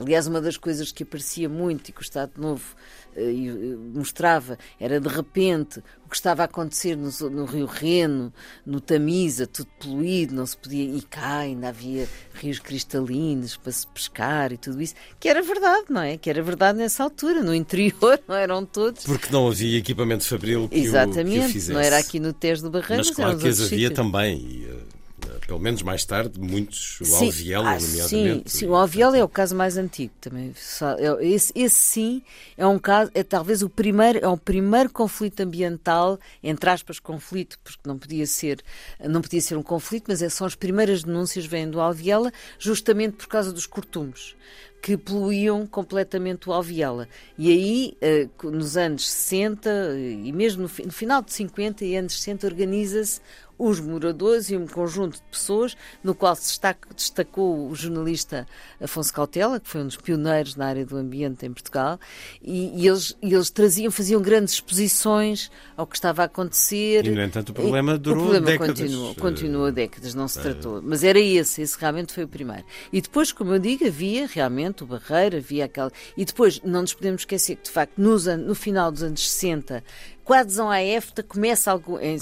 Aliás, 0.00 0.26
uma 0.26 0.40
das 0.40 0.56
coisas 0.56 0.90
que 0.90 1.02
aparecia 1.02 1.46
muito 1.46 1.90
e 1.90 1.92
que 1.92 2.00
o 2.00 2.02
Estado 2.02 2.32
Novo 2.38 2.74
uh, 3.14 3.78
mostrava 3.94 4.58
era 4.78 4.98
de 4.98 5.08
repente 5.08 5.82
o 6.06 6.08
que 6.08 6.16
estava 6.16 6.40
a 6.40 6.46
acontecer 6.46 6.96
no, 6.96 7.10
no, 7.28 7.44
Rio 7.44 7.66
Reno, 7.66 8.32
no 8.64 8.80
Tamisa, 8.80 9.46
tudo 9.46 9.68
poluído, 9.78 10.34
não 10.34 10.46
se 10.46 10.56
podia. 10.56 10.82
E 10.82 11.02
cá 11.02 11.40
ainda 11.40 11.68
havia 11.68 12.08
rios 12.32 12.58
cristalinos 12.58 13.58
para 13.58 13.72
se 13.72 13.86
pescar 13.88 14.52
e 14.52 14.56
tudo 14.56 14.80
isso, 14.80 14.94
que 15.20 15.28
era 15.28 15.42
verdade, 15.42 15.84
não 15.90 16.00
é? 16.00 16.16
Que 16.16 16.30
era 16.30 16.42
verdade 16.42 16.78
nessa 16.78 17.04
altura. 17.04 17.42
No 17.42 17.54
interior 17.54 18.18
não 18.26 18.34
eram 18.34 18.64
todos. 18.64 19.04
Porque 19.04 19.30
não 19.30 19.48
havia 19.48 19.78
equipamento 19.78 20.24
fabril 20.24 20.66
que, 20.66 20.78
Exatamente, 20.78 21.38
o, 21.38 21.42
que 21.42 21.46
o 21.46 21.52
fizesse. 21.52 21.72
não 21.72 21.80
era 21.80 21.98
aqui 21.98 22.18
no 22.18 22.32
Tejo 22.32 22.62
do 22.62 22.70
Barreiro. 22.70 23.04
Mas 23.04 23.10
claro 23.10 23.38
que 23.38 23.48
as 23.48 23.60
havia 23.60 23.90
também. 23.90 24.38
E, 24.38 24.64
uh 24.64 24.99
pelo 25.46 25.58
menos 25.58 25.82
mais 25.82 26.04
tarde, 26.04 26.40
muitos, 26.40 27.00
o 27.00 27.04
sim, 27.04 27.26
Alviela, 27.26 27.70
ah, 27.70 27.80
nomeadamente. 27.80 28.50
Sim, 28.50 28.58
sim, 28.58 28.66
o 28.66 28.74
Alviela 28.74 29.16
é 29.16 29.24
o 29.24 29.28
caso 29.28 29.54
mais 29.54 29.76
antigo 29.76 30.12
também. 30.20 30.52
É, 30.98 31.26
esse, 31.26 31.52
esse 31.54 31.76
sim 31.76 32.22
é 32.56 32.66
um 32.66 32.78
caso, 32.78 33.10
é 33.14 33.22
talvez 33.22 33.62
o 33.62 33.68
primeiro, 33.68 34.18
é 34.18 34.28
o 34.28 34.36
primeiro 34.36 34.90
conflito 34.90 35.40
ambiental, 35.40 36.18
entre 36.42 36.70
aspas, 36.70 36.98
conflito, 36.98 37.58
porque 37.62 37.80
não 37.86 37.98
podia 37.98 38.26
ser, 38.26 38.62
não 39.00 39.20
podia 39.20 39.40
ser 39.40 39.56
um 39.56 39.62
conflito, 39.62 40.06
mas 40.08 40.22
é, 40.22 40.28
são 40.28 40.46
as 40.46 40.54
primeiras 40.54 41.04
denúncias 41.04 41.46
vêm 41.46 41.68
do 41.68 41.80
Alviela, 41.80 42.32
justamente 42.58 43.16
por 43.16 43.28
causa 43.28 43.52
dos 43.52 43.66
cortumes 43.66 44.34
que 44.80 44.96
poluíam 44.96 45.66
completamente 45.66 46.48
o 46.48 46.52
Alviela. 46.52 47.08
E 47.36 47.50
aí, 47.50 47.96
eh, 48.00 48.28
nos 48.42 48.76
anos 48.76 49.08
60 49.10 49.70
e 49.98 50.32
mesmo 50.32 50.62
no 50.62 50.68
final 50.68 51.22
de 51.22 51.32
50 51.32 51.84
e 51.84 51.96
anos 51.96 52.14
60, 52.14 52.46
organiza-se 52.46 53.20
os 53.60 53.78
moradores 53.78 54.50
e 54.50 54.56
um 54.56 54.66
conjunto 54.66 55.16
de 55.16 55.22
pessoas, 55.30 55.76
no 56.02 56.14
qual 56.14 56.34
se 56.34 56.58
destacou 56.96 57.68
o 57.68 57.74
jornalista 57.74 58.46
Afonso 58.80 59.12
Cautela, 59.12 59.60
que 59.60 59.68
foi 59.68 59.82
um 59.82 59.86
dos 59.86 59.96
pioneiros 59.96 60.56
na 60.56 60.66
área 60.66 60.86
do 60.86 60.96
ambiente 60.96 61.44
em 61.44 61.52
Portugal, 61.52 62.00
e, 62.42 62.82
e 62.82 62.88
eles, 62.88 63.14
e 63.20 63.34
eles 63.34 63.50
traziam, 63.50 63.90
faziam 63.92 64.22
grandes 64.22 64.54
exposições 64.54 65.50
ao 65.76 65.86
que 65.86 65.94
estava 65.94 66.22
a 66.22 66.24
acontecer. 66.24 67.06
E, 67.06 67.10
no 67.10 67.22
entanto, 67.22 67.50
o 67.50 67.52
problema 67.52 67.98
durou 67.98 68.24
o 68.24 68.30
problema 68.30 68.46
décadas. 68.46 68.80
Continuou, 68.80 69.14
continuou 69.14 69.72
décadas, 69.72 70.14
não 70.14 70.26
se 70.26 70.38
uh, 70.38 70.42
tratou. 70.42 70.80
Mas 70.82 71.04
era 71.04 71.20
esse, 71.20 71.60
esse 71.60 71.78
realmente 71.78 72.14
foi 72.14 72.24
o 72.24 72.28
primeiro. 72.28 72.64
E 72.90 73.02
depois, 73.02 73.30
como 73.30 73.52
eu 73.52 73.58
digo, 73.58 73.86
havia 73.86 74.26
realmente 74.26 74.82
o 74.84 74.86
Barreiro, 74.86 75.36
havia 75.36 75.66
aquela... 75.66 75.92
E 76.16 76.24
depois, 76.24 76.62
não 76.64 76.80
nos 76.80 76.94
podemos 76.94 77.22
esquecer 77.22 77.56
que, 77.56 77.64
de 77.64 77.70
facto, 77.70 77.98
nos, 77.98 78.24
no 78.24 78.54
final 78.54 78.90
dos 78.90 79.02
anos 79.02 79.28
60, 79.30 79.84
com 80.30 80.34
a 80.34 80.38
adesão 80.38 80.70
à 80.70 80.80
EFTA 80.80 81.24
começa 81.24 81.72
algo, 81.72 81.98
em, 81.98 82.16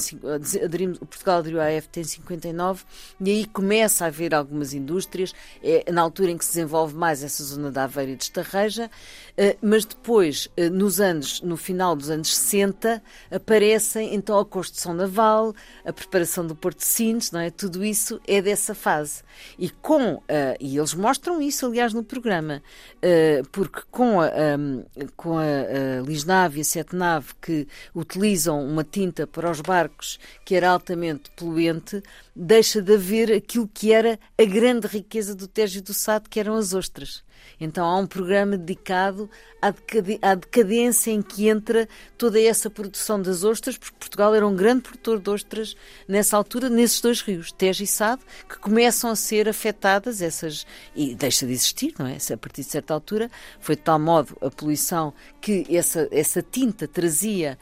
aderimos, 0.64 0.96
Portugal 0.96 1.40
aderiu 1.40 1.60
à 1.60 1.70
EFTA 1.70 2.00
em 2.00 2.04
59 2.04 2.84
e 3.20 3.30
aí 3.30 3.44
começa 3.44 4.06
a 4.06 4.08
haver 4.08 4.34
algumas 4.34 4.72
indústrias, 4.72 5.34
é 5.62 5.92
na 5.92 6.00
altura 6.00 6.30
em 6.30 6.38
que 6.38 6.44
se 6.46 6.52
desenvolve 6.52 6.94
mais 6.94 7.22
essa 7.22 7.44
zona 7.44 7.70
da 7.70 7.84
Aveira 7.84 8.12
e 8.12 8.16
de 8.16 8.22
Estarreja, 8.22 8.90
eh, 9.36 9.58
mas 9.60 9.84
depois, 9.84 10.48
eh, 10.56 10.70
nos 10.70 11.02
anos, 11.02 11.42
no 11.42 11.56
final 11.56 11.94
dos 11.94 12.08
anos 12.08 12.34
60, 12.34 13.02
aparecem 13.30 14.14
então 14.14 14.38
a 14.38 14.44
construção 14.44 14.94
naval, 14.94 15.54
a 15.84 15.92
preparação 15.92 16.46
do 16.46 16.56
Porto 16.56 16.78
de 16.78 16.86
Sines, 16.86 17.30
não 17.30 17.40
é? 17.40 17.50
Tudo 17.50 17.84
isso 17.84 18.18
é 18.26 18.40
dessa 18.40 18.74
fase. 18.74 19.22
E 19.58 19.68
com, 19.68 20.14
uh, 20.14 20.22
e 20.58 20.76
eles 20.76 20.94
mostram 20.94 21.40
isso, 21.40 21.66
aliás, 21.66 21.92
no 21.92 22.02
programa, 22.02 22.62
uh, 22.96 23.48
porque 23.52 23.82
com 23.90 24.20
a, 24.20 24.28
um, 24.58 24.84
com 25.14 25.38
a, 25.38 25.42
a 25.42 26.02
Lisnave 26.04 26.58
e 26.58 26.62
a 26.62 26.64
Setnave, 26.64 27.28
que 27.40 27.68
utilizam 27.98 28.64
uma 28.64 28.84
tinta 28.84 29.26
para 29.26 29.50
os 29.50 29.60
barcos 29.60 30.18
que 30.44 30.54
era 30.54 30.70
altamente 30.70 31.30
poluente, 31.36 32.02
deixa 32.34 32.80
de 32.80 32.94
haver 32.94 33.32
aquilo 33.32 33.68
que 33.68 33.92
era 33.92 34.18
a 34.38 34.44
grande 34.44 34.86
riqueza 34.86 35.34
do 35.34 35.48
Tejo 35.48 35.82
do 35.82 35.92
Sado, 35.92 36.28
que 36.28 36.38
eram 36.38 36.54
as 36.54 36.72
ostras. 36.72 37.22
Então 37.60 37.84
há 37.84 37.96
um 37.96 38.06
programa 38.06 38.56
dedicado 38.56 39.28
à, 39.60 40.34
decadência 40.34 41.10
em 41.10 41.22
que 41.22 41.48
entra 41.48 41.88
toda 42.16 42.40
essa 42.40 42.70
produção 42.70 43.20
das 43.20 43.44
ostras, 43.44 43.76
porque 43.76 43.96
Portugal 43.98 44.34
era 44.34 44.46
um 44.46 44.54
grande 44.54 44.82
produtor 44.82 45.20
de 45.20 45.30
ostras 45.30 45.76
nessa 46.06 46.36
altura, 46.36 46.68
nesses 46.68 47.00
dois 47.00 47.20
rios, 47.20 47.52
Tejo 47.52 47.82
e 47.82 47.86
Sado, 47.86 48.22
que 48.48 48.58
começam 48.58 49.10
a 49.10 49.16
ser 49.16 49.48
afetadas, 49.48 50.22
essas 50.22 50.66
e 50.94 51.14
deixa 51.14 51.46
de 51.46 51.52
existir, 51.52 51.94
não 51.98 52.06
é? 52.06 52.16
A 52.32 52.36
partir 52.36 52.62
de 52.62 52.68
certa 52.68 52.94
altura, 52.94 53.30
foi 53.60 53.76
de 53.76 53.82
tal 53.82 53.98
modo 53.98 54.36
a 54.40 54.50
poluição 54.50 55.12
que 55.40 55.64
essa, 55.74 56.08
essa 56.10 56.42
tinta 56.42 56.86
trazia 56.86 57.58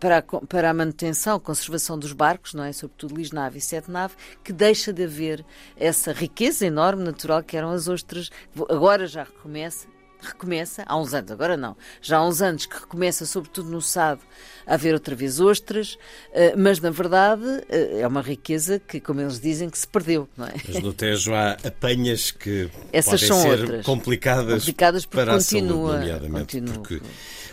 para 0.00 0.18
a, 0.18 0.22
para 0.22 0.70
a 0.70 0.74
manutenção, 0.74 1.38
conservação 1.40 1.98
dos 1.98 2.12
barcos, 2.12 2.54
não 2.54 2.64
é? 2.64 2.72
Sobretudo 2.72 3.16
Lisnave 3.16 3.58
e 3.58 3.60
Sete 3.60 3.90
Nave, 3.90 4.14
que 4.42 4.52
deixa 4.52 4.92
de 4.92 5.04
haver 5.04 5.44
essa 5.76 6.12
riqueza 6.12 6.66
enorme 6.66 7.02
natural 7.02 7.42
que 7.42 7.56
eram 7.56 7.70
as 7.70 7.88
ostras. 7.88 8.30
Agora 8.68 9.05
já 9.06 9.24
recomeça, 9.24 9.86
recomeça, 10.20 10.82
há 10.86 10.96
uns 10.98 11.14
anos, 11.14 11.30
agora 11.30 11.56
não, 11.56 11.76
já 12.00 12.18
há 12.18 12.26
uns 12.26 12.40
anos 12.42 12.66
que 12.66 12.74
recomeça, 12.74 13.26
sobretudo 13.26 13.70
no 13.70 13.80
Sado, 13.80 14.20
a 14.66 14.74
haver 14.74 14.94
outra 14.94 15.14
vez 15.14 15.38
ostras, 15.40 15.98
eh, 16.32 16.54
mas 16.56 16.80
na 16.80 16.90
verdade 16.90 17.44
eh, 17.68 18.00
é 18.00 18.06
uma 18.06 18.22
riqueza 18.22 18.78
que, 18.80 18.98
como 19.00 19.20
eles 19.20 19.38
dizem, 19.40 19.70
que 19.70 19.78
se 19.78 19.86
perdeu, 19.86 20.28
não 20.36 20.46
é? 20.46 20.54
Mas 20.68 20.82
no 20.82 20.92
Tejo 20.92 21.34
há 21.34 21.52
apanhas 21.52 22.30
que 22.30 22.68
Essas 22.92 23.20
podem 23.20 23.28
são 23.28 23.42
ser 23.42 23.60
outras. 23.60 23.86
complicadas, 23.86 24.60
complicadas 24.60 25.06
para 25.06 25.34
continua, 25.34 25.36
a 25.36 25.92
saúde, 25.92 26.10
nomeadamente, 26.10 26.60
continua, 26.60 26.74
porque 26.74 27.00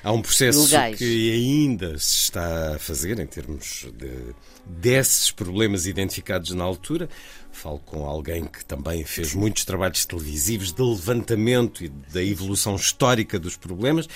há 0.04 0.12
um 0.12 0.22
processo 0.22 0.68
que 0.98 1.32
ainda 1.34 1.98
se 2.00 2.16
está 2.16 2.76
a 2.76 2.80
fazer 2.80 3.20
em 3.20 3.28
termos 3.28 3.88
de, 3.94 4.34
desses 4.66 5.32
problemas 5.32 5.86
identificados 5.86 6.52
na 6.52 6.64
altura, 6.64 7.10
Falo 7.54 7.80
com 7.80 8.06
alguém 8.06 8.46
que 8.46 8.66
também 8.66 9.06
fez 9.06 9.34
muitos 9.34 9.64
trabalhos 9.64 10.06
televisivos 10.06 10.74
de 10.74 10.82
levantamento 10.82 11.86
e 11.86 11.88
da 11.88 12.22
evolução 12.22 12.76
histórica 12.76 13.40
dos 13.40 13.56
problemas. 13.56 14.10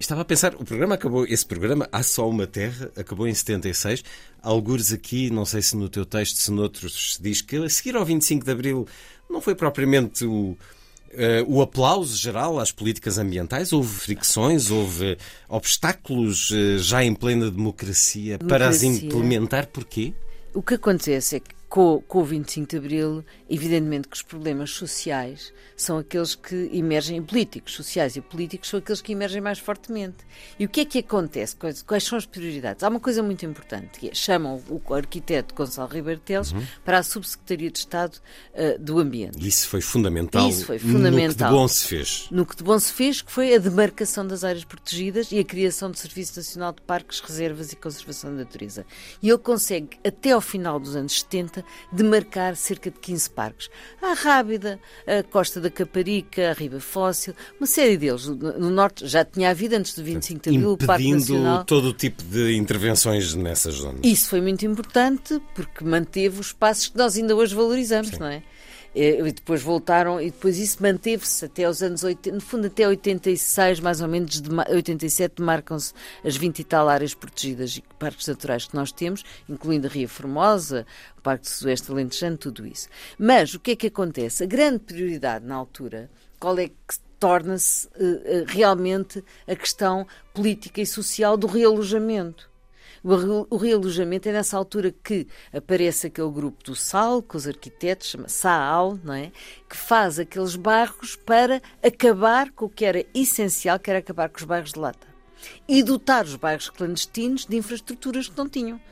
Estava 0.00 0.22
a 0.22 0.24
pensar, 0.24 0.54
o 0.54 0.64
programa 0.64 0.94
acabou, 0.94 1.26
esse 1.26 1.44
programa, 1.44 1.86
Há 1.92 2.02
Só 2.02 2.28
Uma 2.28 2.46
Terra, 2.46 2.90
acabou 2.96 3.28
em 3.28 3.34
76. 3.34 4.02
Algures 4.42 4.92
aqui, 4.92 5.30
não 5.30 5.44
sei 5.44 5.60
se 5.60 5.76
no 5.76 5.90
teu 5.90 6.06
texto, 6.06 6.36
se 6.36 6.50
noutros, 6.50 7.14
se 7.14 7.22
diz 7.22 7.42
que 7.42 7.56
a 7.56 7.68
seguir 7.68 7.94
ao 7.96 8.04
25 8.04 8.44
de 8.44 8.50
Abril 8.50 8.88
não 9.28 9.40
foi 9.40 9.54
propriamente 9.54 10.24
o, 10.24 10.56
Uh, 11.12 11.42
o 11.48 11.60
aplauso 11.60 12.16
geral 12.16 12.60
às 12.60 12.70
políticas 12.70 13.18
ambientais? 13.18 13.72
Houve 13.72 13.92
fricções, 13.92 14.70
houve 14.70 15.18
obstáculos 15.48 16.50
uh, 16.50 16.78
já 16.78 17.02
em 17.02 17.12
plena 17.12 17.50
democracia, 17.50 18.38
democracia, 18.38 18.38
para 18.38 18.68
as 18.68 18.84
implementar? 18.84 19.66
Porquê? 19.66 20.14
O 20.54 20.62
que 20.62 20.74
acontece 20.74 21.34
é 21.34 21.40
que 21.40 21.52
com, 21.70 22.02
com 22.08 22.18
o 22.18 22.24
25 22.24 22.68
de 22.68 22.76
Abril, 22.76 23.24
evidentemente 23.48 24.08
que 24.08 24.16
os 24.16 24.22
problemas 24.22 24.70
sociais 24.70 25.52
são 25.76 25.98
aqueles 25.98 26.34
que 26.34 26.68
emergem, 26.72 27.22
políticos, 27.22 27.74
sociais 27.74 28.16
e 28.16 28.20
políticos, 28.20 28.68
são 28.68 28.80
aqueles 28.80 29.00
que 29.00 29.12
emergem 29.12 29.40
mais 29.40 29.60
fortemente. 29.60 30.16
E 30.58 30.64
o 30.64 30.68
que 30.68 30.80
é 30.80 30.84
que 30.84 30.98
acontece? 30.98 31.54
Quais, 31.54 31.80
quais 31.82 32.02
são 32.02 32.18
as 32.18 32.26
prioridades? 32.26 32.82
Há 32.82 32.88
uma 32.88 32.98
coisa 32.98 33.22
muito 33.22 33.46
importante, 33.46 34.00
que 34.00 34.08
é, 34.08 34.14
chamam 34.14 34.60
o 34.68 34.92
arquiteto 34.92 35.54
Gonçalo 35.54 35.88
Ribeiro 35.88 36.20
Teles 36.20 36.50
uhum. 36.50 36.66
para 36.84 36.98
a 36.98 37.02
Subsecretaria 37.04 37.70
de 37.70 37.78
Estado 37.78 38.16
uh, 38.16 38.76
do 38.80 38.98
Ambiente. 38.98 39.38
Isso 39.46 39.68
foi 39.68 39.80
fundamental. 39.80 40.48
Isso 40.48 40.66
foi 40.66 40.78
fundamental. 40.80 41.28
No 41.28 41.34
que 41.34 41.44
de 41.44 41.50
bom 41.50 41.68
se 41.68 41.86
fez. 41.86 42.28
No 42.32 42.46
que 42.46 42.56
de 42.56 42.64
bom 42.64 42.78
se 42.80 42.92
fez, 42.92 43.22
que 43.22 43.30
foi 43.30 43.54
a 43.54 43.58
demarcação 43.58 44.26
das 44.26 44.42
áreas 44.42 44.64
protegidas 44.64 45.30
e 45.30 45.38
a 45.38 45.44
criação 45.44 45.88
do 45.88 45.96
Serviço 45.96 46.36
Nacional 46.36 46.72
de 46.72 46.82
Parques, 46.82 47.20
Reservas 47.20 47.72
e 47.72 47.76
Conservação 47.76 48.30
da 48.32 48.38
Natureza. 48.38 48.84
E 49.22 49.28
ele 49.28 49.38
consegue, 49.38 49.90
até 50.04 50.32
ao 50.32 50.40
final 50.40 50.80
dos 50.80 50.96
anos 50.96 51.20
70, 51.20 51.59
demarcar 51.92 52.56
cerca 52.56 52.90
de 52.90 52.98
15 52.98 53.30
parques. 53.30 53.70
A 54.02 54.12
Rábida, 54.14 54.78
a 55.06 55.22
Costa 55.22 55.60
da 55.60 55.70
Caparica, 55.70 56.50
a 56.50 56.52
Riba 56.52 56.80
Fóssil, 56.80 57.34
uma 57.58 57.66
série 57.66 57.96
deles. 57.96 58.26
No 58.26 58.70
norte 58.70 59.06
já 59.06 59.24
tinha 59.24 59.50
havido 59.50 59.76
antes 59.76 59.94
do 59.94 60.02
25 60.02 60.42
de 60.42 60.56
Abril, 60.56 60.72
o 60.72 60.76
Parque 60.76 61.12
Nacional. 61.12 61.64
todo 61.64 61.88
o 61.88 61.92
tipo 61.92 62.22
de 62.22 62.56
intervenções 62.56 63.34
nessas 63.34 63.74
zonas. 63.74 64.00
Isso 64.02 64.28
foi 64.28 64.40
muito 64.40 64.64
importante 64.66 65.40
porque 65.54 65.84
manteve 65.84 66.40
os 66.40 66.48
espaços 66.48 66.88
que 66.88 66.96
nós 66.96 67.16
ainda 67.16 67.34
hoje 67.34 67.54
valorizamos, 67.54 68.10
Sim. 68.10 68.18
não 68.18 68.26
é? 68.26 68.42
E 68.94 69.22
depois 69.32 69.62
voltaram, 69.62 70.20
e 70.20 70.30
depois 70.30 70.58
isso 70.58 70.82
manteve-se 70.82 71.44
até 71.44 71.68
os 71.68 71.82
anos 71.82 72.02
80, 72.02 72.34
no 72.34 72.40
fundo 72.40 72.66
até 72.66 72.88
86, 72.88 73.80
mais 73.80 74.00
ou 74.00 74.08
menos, 74.08 74.40
de 74.40 74.50
87, 74.50 75.40
marcam-se 75.40 75.92
as 76.24 76.36
20 76.36 76.58
e 76.58 76.64
tal 76.64 76.88
áreas 76.88 77.14
protegidas 77.14 77.76
e 77.76 77.84
parques 77.98 78.26
naturais 78.26 78.66
que 78.66 78.74
nós 78.74 78.90
temos, 78.90 79.24
incluindo 79.48 79.86
a 79.86 79.90
Ria 79.90 80.08
Formosa, 80.08 80.86
o 81.16 81.20
Parque 81.22 81.44
do 81.44 81.50
Sudoeste 81.50 81.90
Alentejano, 81.90 82.36
tudo 82.36 82.66
isso. 82.66 82.88
Mas 83.16 83.54
o 83.54 83.60
que 83.60 83.72
é 83.72 83.76
que 83.76 83.86
acontece? 83.86 84.42
A 84.42 84.46
grande 84.46 84.80
prioridade 84.80 85.44
na 85.44 85.54
altura, 85.54 86.10
qual 86.38 86.58
é 86.58 86.68
que 86.68 86.74
torna-se 87.20 87.86
uh, 87.88 88.44
realmente 88.48 89.22
a 89.46 89.54
questão 89.54 90.06
política 90.32 90.80
e 90.80 90.86
social 90.86 91.36
do 91.36 91.46
realojamento. 91.46 92.49
O 93.02 93.56
realojamento 93.56 94.28
é 94.28 94.32
nessa 94.32 94.56
altura 94.56 94.92
que 94.92 95.26
aparece 95.52 96.08
aquele 96.08 96.30
grupo 96.30 96.62
do 96.62 96.76
SAL, 96.76 97.22
com 97.22 97.36
os 97.36 97.46
arquitetos, 97.46 98.08
chama 98.08 98.28
SAAL, 98.28 98.98
não 99.02 99.14
é? 99.14 99.32
Que 99.68 99.76
faz 99.76 100.18
aqueles 100.18 100.54
bairros 100.54 101.16
para 101.16 101.62
acabar 101.82 102.50
com 102.50 102.66
o 102.66 102.68
que 102.68 102.84
era 102.84 103.04
essencial, 103.14 103.78
que 103.78 103.90
era 103.90 104.00
acabar 104.00 104.28
com 104.28 104.38
os 104.38 104.44
bairros 104.44 104.72
de 104.72 104.78
lata 104.78 105.09
e 105.68 105.82
dotar 105.82 106.24
os 106.24 106.36
bairros 106.36 106.70
clandestinos 106.70 107.46
de 107.46 107.56
infraestruturas 107.56 108.28
que 108.28 108.36
não 108.36 108.48
tinham. 108.48 108.80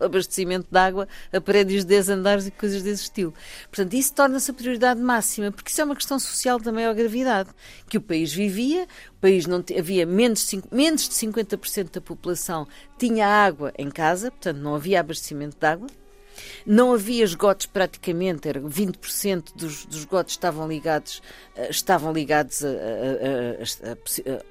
O 0.00 0.04
abastecimento 0.04 0.66
de 0.70 0.78
água 0.78 1.06
a 1.32 1.40
prédios 1.40 1.82
de 1.84 1.88
10 1.88 2.08
andares 2.08 2.46
e 2.46 2.50
coisas 2.50 2.82
desse 2.82 3.02
estilo. 3.04 3.34
Portanto, 3.70 3.92
isso 3.94 4.14
torna-se 4.14 4.50
a 4.50 4.54
prioridade 4.54 5.00
máxima, 5.00 5.52
porque 5.52 5.70
isso 5.70 5.80
é 5.80 5.84
uma 5.84 5.94
questão 5.94 6.18
social 6.18 6.58
de 6.58 6.72
maior 6.72 6.94
gravidade. 6.94 7.50
Que 7.88 7.98
o 7.98 8.00
país 8.00 8.32
vivia, 8.32 8.88
o 9.10 9.20
país 9.20 9.46
não 9.46 9.62
havia 9.78 10.06
menos 10.06 10.48
de, 10.48 10.62
menos 10.72 11.08
de 11.08 11.14
50% 11.14 11.92
da 11.92 12.00
população 12.00 12.66
tinha 12.98 13.26
água 13.26 13.72
em 13.78 13.90
casa, 13.90 14.30
portanto 14.30 14.58
não 14.58 14.74
havia 14.74 15.00
abastecimento 15.00 15.56
de 15.58 15.66
água. 15.66 15.86
Não 16.66 16.92
havia 16.92 17.24
esgotos 17.24 17.66
praticamente, 17.66 18.48
era 18.48 18.60
20% 18.60 19.54
dos, 19.54 19.84
dos 19.86 19.98
esgotos 19.98 20.34
estavam 20.34 20.68
ligados, 20.68 21.22
eh, 21.56 21.70
estavam 21.70 22.12
ligados 22.12 22.64
a, 22.64 22.68
a, 22.68 22.72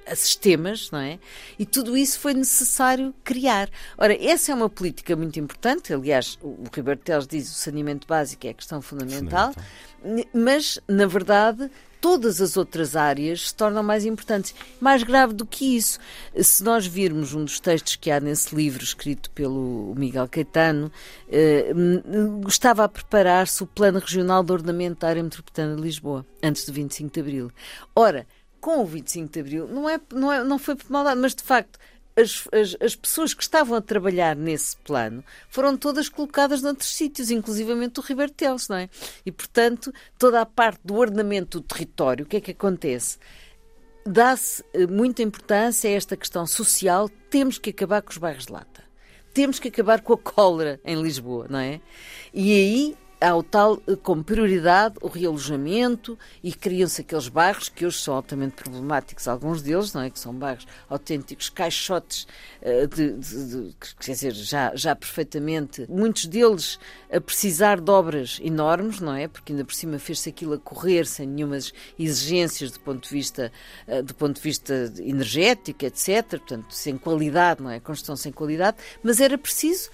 a, 0.10 0.12
a, 0.12 0.16
sistemas, 0.16 0.92
não 0.92 1.00
é? 1.00 1.20
E 1.58 1.66
tudo 1.66 1.98
isso 1.98 2.20
foi 2.20 2.34
necessário 2.34 3.14
criar. 3.24 3.70
Ora, 3.98 4.18
essa 4.24 4.52
é 4.52 4.56
uma 4.56 4.70
política 4.70 5.16
muito 5.16 5.40
importante, 5.40 5.94
aliás, 5.94 6.38
o, 6.42 6.48
o 6.48 6.64
Ribeiro 6.74 7.00
Teles 7.00 7.28
diz 7.28 7.50
o 7.50 7.54
saneamento 7.54 8.08
básico 8.08 8.48
é 8.48 8.50
a 8.52 8.54
questão 8.54 8.82
fundamental, 8.82 9.54
fundamental. 10.02 10.32
mas, 10.34 10.80
na 10.88 11.06
verdade, 11.06 11.70
todas 12.02 12.42
as 12.42 12.58
outras 12.58 12.96
áreas 12.96 13.50
se 13.50 13.56
tornam 13.56 13.84
mais 13.84 14.06
importantes. 14.06 14.54
Mais 14.80 15.04
grave 15.04 15.34
do 15.34 15.46
que 15.46 15.78
isso, 15.78 16.00
se 16.36 16.64
nós 16.64 16.86
virmos 16.86 17.34
um 17.34 17.44
dos 17.44 17.60
textos 17.60 17.96
que 17.96 18.12
há 18.12 18.20
nesse 18.20 18.56
livro 18.56 18.84
escrito 18.84 19.30
pelo 19.32 19.94
Miguel 19.96 20.28
Caetano, 20.28 20.92
eh, 21.30 21.72
estava 22.48 22.84
a 22.84 22.90
preparar-se 22.90 23.64
o 23.64 23.68
Plano 23.68 24.00
Regional 24.00 24.44
de 24.44 24.52
Ordenamento 24.52 25.02
da 25.02 25.10
Área 25.10 25.24
Metropolitana 25.24 25.76
de 25.76 25.82
Lisboa, 25.82 26.26
antes 26.42 26.66
do 26.66 26.74
25 26.74 27.14
de 27.14 27.20
Abril. 27.20 27.52
Ora, 27.96 28.26
com 28.60 28.82
o 28.82 28.86
25 28.86 29.32
de 29.32 29.40
Abril, 29.40 29.68
não, 29.68 29.90
é, 29.90 30.00
não, 30.14 30.32
é, 30.32 30.44
não 30.44 30.60
foi 30.60 30.76
por 30.76 30.90
maldade, 30.92 31.20
mas 31.20 31.34
de 31.34 31.44
facto 31.44 31.80
as, 32.20 32.48
as, 32.52 32.76
as, 32.82 32.96
pessoas 32.96 33.34
que 33.34 33.42
estavam 33.42 33.78
a 33.78 33.82
trabalhar 33.82 34.36
nesse 34.36 34.76
plano 34.78 35.24
foram 35.50 35.78
todas 35.78 36.10
colocadas 36.10 36.62
noutros 36.62 36.90
sítios, 36.90 37.32
inclusivamente 37.32 38.00
o 38.00 38.04
Ribeiro 38.04 38.32
Teles, 38.32 38.68
não 38.68 38.78
é? 38.78 38.90
E, 39.26 39.32
portanto, 39.32 39.94
toda 40.18 40.42
a 40.42 40.46
parte 40.46 40.82
do 40.84 40.96
ordenamento 40.96 41.60
do 41.60 41.66
território, 41.66 42.26
o 42.26 42.28
que 42.28 42.38
é 42.38 42.42
que 42.42 42.52
acontece? 42.52 43.18
Dá-se 44.06 44.64
eh, 44.74 44.88
muita 44.88 45.22
importância 45.22 45.90
a 45.90 45.94
esta 45.94 46.18
questão 46.18 46.46
social, 46.46 47.10
temos 47.30 47.58
que 47.58 47.70
acabar 47.70 48.02
com 48.02 48.12
os 48.12 48.18
bairros 48.18 48.46
de 48.46 48.54
lata. 48.54 48.84
Temos 49.34 49.60
que 49.60 49.68
acabar 49.68 50.02
com 50.02 50.14
a 50.14 50.18
cólera 50.18 50.80
em 50.84 51.02
Lisboa, 51.02 51.48
não 51.50 51.60
é? 51.60 51.80
E 52.34 52.52
aí 52.52 52.98
há 53.22 53.36
o 53.36 53.44
tal 53.44 53.82
eh, 53.88 53.96
como 54.02 54.24
prioridade 54.24 54.96
o 55.02 55.08
realojamento 55.08 56.18
e 56.44 56.54
criam-se 56.54 57.02
aqueles 57.02 57.28
bairros 57.28 57.70
que 57.70 57.86
hoje 57.86 57.98
são 58.00 58.14
altamente 58.14 58.56
problemáticos, 58.56 59.28
alguns 59.28 59.62
deles, 59.62 59.94
não 59.94 60.02
é? 60.02 60.10
Que 60.10 60.20
são 60.20 60.34
bairros 60.34 60.66
autênticos 60.88 61.50
caixotes 61.50 62.28
uh, 62.62 62.88
de, 62.88 63.14
de, 63.14 63.46
de, 63.46 63.76
quer 64.00 64.12
dizer, 64.12 64.34
já, 64.34 64.76
já 64.76 64.96
perfeitamente, 64.96 65.86
muitos 65.90 66.26
deles 66.26 66.80
a 67.12 67.20
precisar 67.20 67.82
de 67.82 67.92
obras 67.92 68.40
enormes, 68.42 69.00
não 69.00 69.14
é? 69.14 69.28
Porque 69.28 69.52
ainda 69.52 69.66
por 69.66 69.74
cima 69.74 70.00
fez-se 70.00 70.30
aquilo 70.30 70.54
a 70.54 70.60
correr 70.60 71.06
sem 71.06 71.28
nenhumas 71.28 71.74
exigências 71.98 72.72
do 72.72 72.80
ponto 72.80 73.08
de 73.08 73.14
vista, 73.14 73.52
uh, 73.88 74.02
do 74.02 74.16
ponto 74.16 74.36
de 74.36 74.42
vista 74.42 74.94
energético, 75.00 75.86
etc. 75.86 76.26
Portanto, 76.30 76.74
sem 76.74 76.98
qualidade, 76.98 77.62
não 77.62 77.70
é? 77.70 77.80
Construção 77.80 78.16
sem 78.16 78.32
qualidade, 78.32 78.78
mas 79.04 79.20
era 79.20 79.38
preciso 79.38 79.90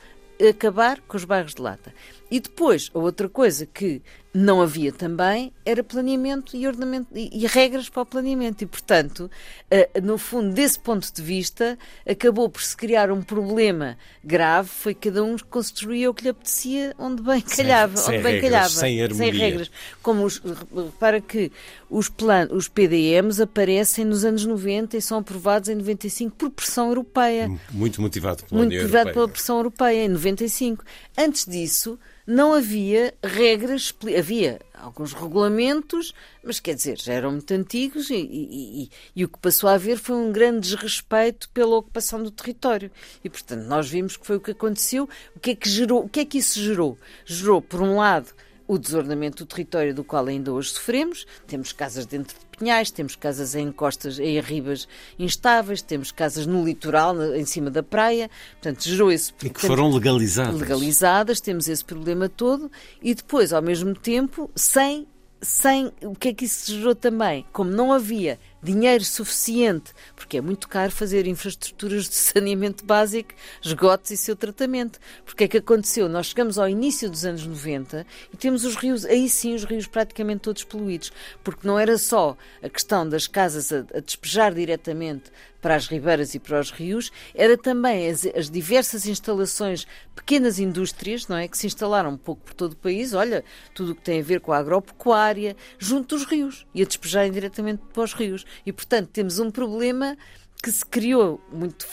acabar 0.49 0.99
com 1.01 1.17
os 1.17 1.25
bairros 1.25 1.55
de 1.55 1.61
lata. 1.61 1.93
E 2.29 2.39
depois, 2.39 2.89
a 2.93 2.99
outra 2.99 3.29
coisa 3.29 3.65
que 3.65 4.01
não 4.35 4.61
havia 4.61 4.91
também 4.91 5.53
era 5.63 5.81
planeamento 5.81 6.57
e 6.57 6.67
ordenamento 6.67 7.07
e, 7.15 7.47
regras 7.47 7.87
para 7.87 8.01
o 8.01 8.05
planeamento. 8.05 8.65
E, 8.65 8.67
portanto, 8.67 9.31
uh, 9.71 10.01
no 10.01 10.17
fundo, 10.17 10.53
desse 10.53 10.77
ponto 10.77 11.09
de 11.09 11.21
vista, 11.21 11.79
acabou 12.05 12.49
por 12.49 12.61
se 12.61 12.75
criar 12.75 13.09
um 13.11 13.21
problema 13.21 13.97
grave. 14.21 14.67
Foi 14.67 14.93
cada 14.93 15.23
um 15.23 15.37
construía 15.49 16.09
o 16.09 16.13
que 16.13 16.23
lhe 16.23 16.29
apetecia, 16.29 16.93
onde 16.99 17.23
bem 17.23 17.39
calhava. 17.41 17.95
Sem, 17.95 18.15
onde 18.15 18.23
bem 18.23 18.33
regras, 18.33 18.51
calhava. 18.51 18.69
Sem, 18.69 19.13
sem 19.13 19.31
regras. 19.31 19.71
Como 20.01 20.25
os, 20.25 20.41
repara 20.75 21.21
que 21.21 21.49
os, 21.89 22.09
plan, 22.09 22.49
os 22.51 22.67
PDMs 22.67 23.41
aparecem 23.41 24.03
nos 24.03 24.25
anos 24.25 24.45
90 24.45 24.97
e 24.97 25.01
são 25.01 25.19
aprovados 25.19 25.69
em 25.69 25.75
95 25.75 26.35
por 26.35 26.49
pressão 26.49 26.89
europeia. 26.89 27.49
Muito 27.71 28.01
motivado 28.01 28.43
pela 28.43 28.57
Muito 28.57 28.71
União 28.71 28.81
motivado 28.81 29.09
Europeia. 29.09 29.13
pela 29.13 29.27
pressão 29.29 29.57
europeia, 29.57 30.03
em 30.03 30.09
95. 30.09 30.83
Antes 31.17 31.45
disso 31.45 31.97
não 32.25 32.53
havia 32.53 33.13
regras, 33.23 33.93
havia 34.17 34.59
alguns 34.73 35.13
regulamentos, 35.13 36.13
mas 36.43 36.59
quer 36.59 36.75
dizer, 36.75 36.99
já 36.99 37.13
eram 37.13 37.31
muito 37.31 37.53
antigos 37.53 38.09
e, 38.09 38.15
e, 38.15 38.83
e, 38.83 38.89
e, 39.15 39.25
o 39.25 39.29
que 39.29 39.39
passou 39.39 39.69
a 39.69 39.73
haver 39.73 39.97
foi 39.97 40.15
um 40.15 40.31
grande 40.31 40.61
desrespeito 40.61 41.49
pela 41.49 41.75
ocupação 41.77 42.21
do 42.21 42.31
território. 42.31 42.91
E, 43.23 43.29
portanto, 43.29 43.65
nós 43.65 43.89
vimos 43.89 44.17
que 44.17 44.25
foi 44.25 44.37
o 44.37 44.41
que 44.41 44.51
aconteceu. 44.51 45.07
O 45.35 45.39
que 45.39 45.51
é 45.51 45.55
que 45.55 45.69
gerou? 45.69 46.03
O 46.03 46.09
que 46.09 46.21
é 46.21 46.25
que 46.25 46.37
isso 46.39 46.59
gerou? 46.59 46.97
Gerou, 47.25 47.61
por 47.61 47.81
um 47.81 47.97
lado, 47.97 48.33
o 48.67 48.77
desordenamento 48.77 49.43
do 49.43 49.47
território 49.47 49.93
do 49.93 50.03
qual 50.03 50.25
ainda 50.25 50.51
hoje 50.51 50.69
sofremos. 50.71 51.25
Temos 51.47 51.71
casas 51.71 52.05
dentro 52.05 52.37
de 52.37 52.57
pinhais, 52.57 52.91
temos 52.91 53.15
casas 53.15 53.55
em 53.55 53.71
costas, 53.71 54.19
em 54.19 54.39
ribas 54.39 54.87
instáveis, 55.19 55.81
temos 55.81 56.11
casas 56.11 56.45
no 56.45 56.63
litoral, 56.63 57.35
em 57.35 57.45
cima 57.45 57.69
da 57.69 57.83
praia. 57.83 58.29
Portanto, 58.53 58.83
gerou 58.83 59.11
esse 59.11 59.33
E 59.43 59.49
que 59.49 59.61
foram 59.61 59.91
legalizadas. 59.91 60.59
Legalizadas, 60.59 61.41
temos 61.41 61.67
esse 61.67 61.83
problema 61.83 62.29
todo 62.29 62.71
e 63.01 63.13
depois, 63.13 63.53
ao 63.53 63.61
mesmo 63.61 63.93
tempo, 63.93 64.49
sem 64.55 65.07
sem 65.41 65.91
o 66.01 66.15
que 66.15 66.29
é 66.29 66.33
que 66.33 66.45
isso 66.45 66.73
gerou 66.73 66.95
também? 66.95 67.45
Como 67.53 67.69
não 67.69 67.93
havia 67.93 68.39
dinheiro 68.61 69.03
suficiente, 69.03 69.93
porque 70.15 70.37
é 70.37 70.41
muito 70.41 70.67
caro 70.67 70.91
fazer 70.91 71.27
infraestruturas 71.27 72.09
de 72.09 72.15
saneamento 72.15 72.85
básico, 72.85 73.33
esgotos 73.61 74.11
e 74.11 74.17
seu 74.17 74.35
tratamento. 74.35 74.99
Porque 75.25 75.43
é 75.43 75.47
que 75.47 75.57
aconteceu? 75.57 76.09
Nós 76.09 76.27
chegamos 76.27 76.57
ao 76.57 76.67
início 76.67 77.09
dos 77.09 77.25
anos 77.25 77.45
90 77.45 78.05
e 78.33 78.37
temos 78.37 78.65
os 78.65 78.75
rios, 78.75 79.05
aí 79.05 79.29
sim 79.29 79.53
os 79.53 79.63
rios 79.63 79.87
praticamente 79.87 80.41
todos 80.41 80.63
poluídos, 80.63 81.11
porque 81.43 81.67
não 81.67 81.79
era 81.79 81.97
só 81.97 82.35
a 82.61 82.69
questão 82.69 83.07
das 83.07 83.27
casas 83.27 83.71
a, 83.71 83.85
a 83.95 83.99
despejar 83.99 84.53
diretamente 84.53 85.31
para 85.65 85.77
as 85.77 85.87
ribeiras 85.87 86.35
e 86.35 86.39
para 86.39 86.59
os 86.59 86.69
rios, 86.69 87.11
era 87.33 87.57
também 87.57 88.07
as, 88.07 88.23
as, 88.23 88.51
diversas 88.51 89.07
instalações, 89.07 89.87
pequenas 90.15 90.59
indústrias, 90.59 91.27
não 91.27 91.37
é, 91.37 91.47
que 91.47 91.57
se 91.57 91.65
instalaram 91.65 92.11
um 92.11 92.17
pouco 92.17 92.43
por 92.43 92.53
todo 92.53 92.73
o 92.73 92.75
país, 92.75 93.15
olha, 93.15 93.43
tudo 93.73 93.93
o 93.93 93.95
que 93.95 94.03
tem 94.03 94.19
a 94.19 94.23
ver 94.23 94.41
com 94.41 94.53
a 94.53 94.59
agropecuária, 94.59 95.57
junto 95.79 96.15
dos 96.15 96.27
rios, 96.27 96.67
e 96.71 96.83
a 96.83 96.85
despejarem 96.85 97.31
diretamente 97.31 97.81
para 97.91 98.03
os 98.03 98.13
rios. 98.13 98.45
E, 98.65 98.71
portanto, 98.71 99.09
temos 99.11 99.39
um 99.39 99.49
problema 99.49 100.17
que 100.61 100.71
se 100.71 100.85
criou 100.85 101.39
muito, 101.51 101.85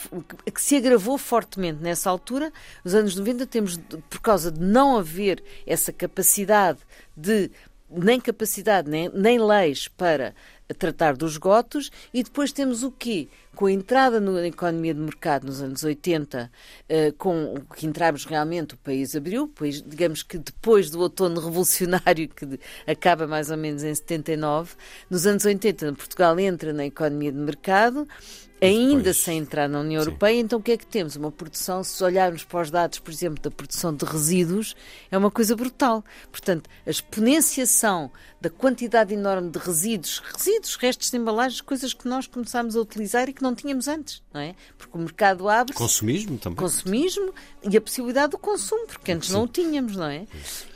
que 0.51 0.61
se 0.61 0.75
agravou 0.75 1.17
fortemente 1.17 1.81
nessa 1.81 2.09
altura. 2.09 2.51
Nos 2.83 2.95
anos 2.95 3.15
90 3.15 3.45
temos, 3.45 3.77
por 4.09 4.21
causa 4.21 4.51
de 4.51 4.59
não 4.59 4.97
haver 4.97 5.43
essa 5.65 5.93
capacidade 5.93 6.79
de 7.15 7.51
nem 7.89 8.19
capacidade, 8.19 8.89
nem, 8.89 9.09
nem 9.09 9.39
leis 9.39 9.87
para 9.87 10.33
tratar 10.79 11.15
dos 11.15 11.33
esgotos, 11.33 11.91
e 12.11 12.23
depois 12.23 12.51
temos 12.51 12.83
o 12.83 12.91
quê? 12.91 13.27
Com 13.55 13.67
a 13.67 13.71
entrada 13.71 14.19
na 14.19 14.47
economia 14.47 14.93
de 14.93 14.99
mercado 14.99 15.45
nos 15.45 15.61
anos 15.61 15.83
80, 15.83 16.51
uh, 16.89 17.13
com 17.17 17.55
que 17.75 17.85
entramos 17.85 18.25
realmente, 18.25 18.73
o 18.73 18.77
país 18.77 19.15
abriu, 19.15 19.47
pois, 19.47 19.81
digamos 19.81 20.23
que 20.23 20.37
depois 20.37 20.89
do 20.89 20.99
outono 20.99 21.39
revolucionário, 21.41 22.27
que 22.29 22.59
acaba 22.87 23.27
mais 23.27 23.51
ou 23.51 23.57
menos 23.57 23.83
em 23.83 23.93
79, 23.93 24.75
nos 25.09 25.27
anos 25.27 25.45
80 25.45 25.93
Portugal 25.93 26.39
entra 26.39 26.73
na 26.73 26.85
economia 26.85 27.31
de 27.31 27.37
mercado, 27.37 28.07
ainda 28.61 28.97
depois, 28.97 29.17
sem 29.17 29.37
entrar 29.39 29.67
na 29.67 29.81
União 29.81 30.01
sim. 30.01 30.07
Europeia, 30.07 30.39
então 30.39 30.59
o 30.59 30.61
que 30.61 30.71
é 30.71 30.77
que 30.77 30.85
temos? 30.85 31.15
Uma 31.15 31.31
produção, 31.31 31.83
se 31.83 32.03
olharmos 32.03 32.43
para 32.43 32.61
os 32.61 32.71
dados, 32.71 32.99
por 32.99 33.11
exemplo, 33.11 33.41
da 33.41 33.51
produção 33.51 33.93
de 33.93 34.05
resíduos, 34.05 34.75
é 35.11 35.17
uma 35.17 35.29
coisa 35.29 35.55
brutal. 35.55 36.03
Portanto, 36.31 36.69
a 36.85 36.89
exponenciação 36.89 38.11
da 38.39 38.49
quantidade 38.49 39.13
enorme 39.13 39.49
de 39.49 39.59
resíduos, 39.59 40.19
resíduos, 40.19 40.75
restos 40.75 41.11
de 41.11 41.17
embalagens, 41.17 41.61
coisas 41.61 41.93
que 41.93 42.07
nós 42.07 42.27
começámos 42.27 42.75
a 42.75 42.81
utilizar 42.81 43.29
e 43.29 43.33
que 43.33 43.42
não 43.43 43.53
tínhamos 43.53 43.87
antes, 43.87 44.23
não 44.33 44.41
é? 44.41 44.55
Porque 44.77 44.97
o 44.97 45.01
mercado 45.01 45.47
abre. 45.47 45.73
Consumismo 45.73 46.37
também. 46.37 46.57
Consumismo 46.57 47.33
e 47.61 47.77
a 47.77 47.81
possibilidade 47.81 48.31
do 48.31 48.37
consumo, 48.37 48.87
porque 48.87 49.11
antes 49.11 49.27
sim. 49.29 49.35
não 49.35 49.43
o 49.43 49.47
tínhamos, 49.47 49.95
não 49.95 50.07
é? 50.07 50.25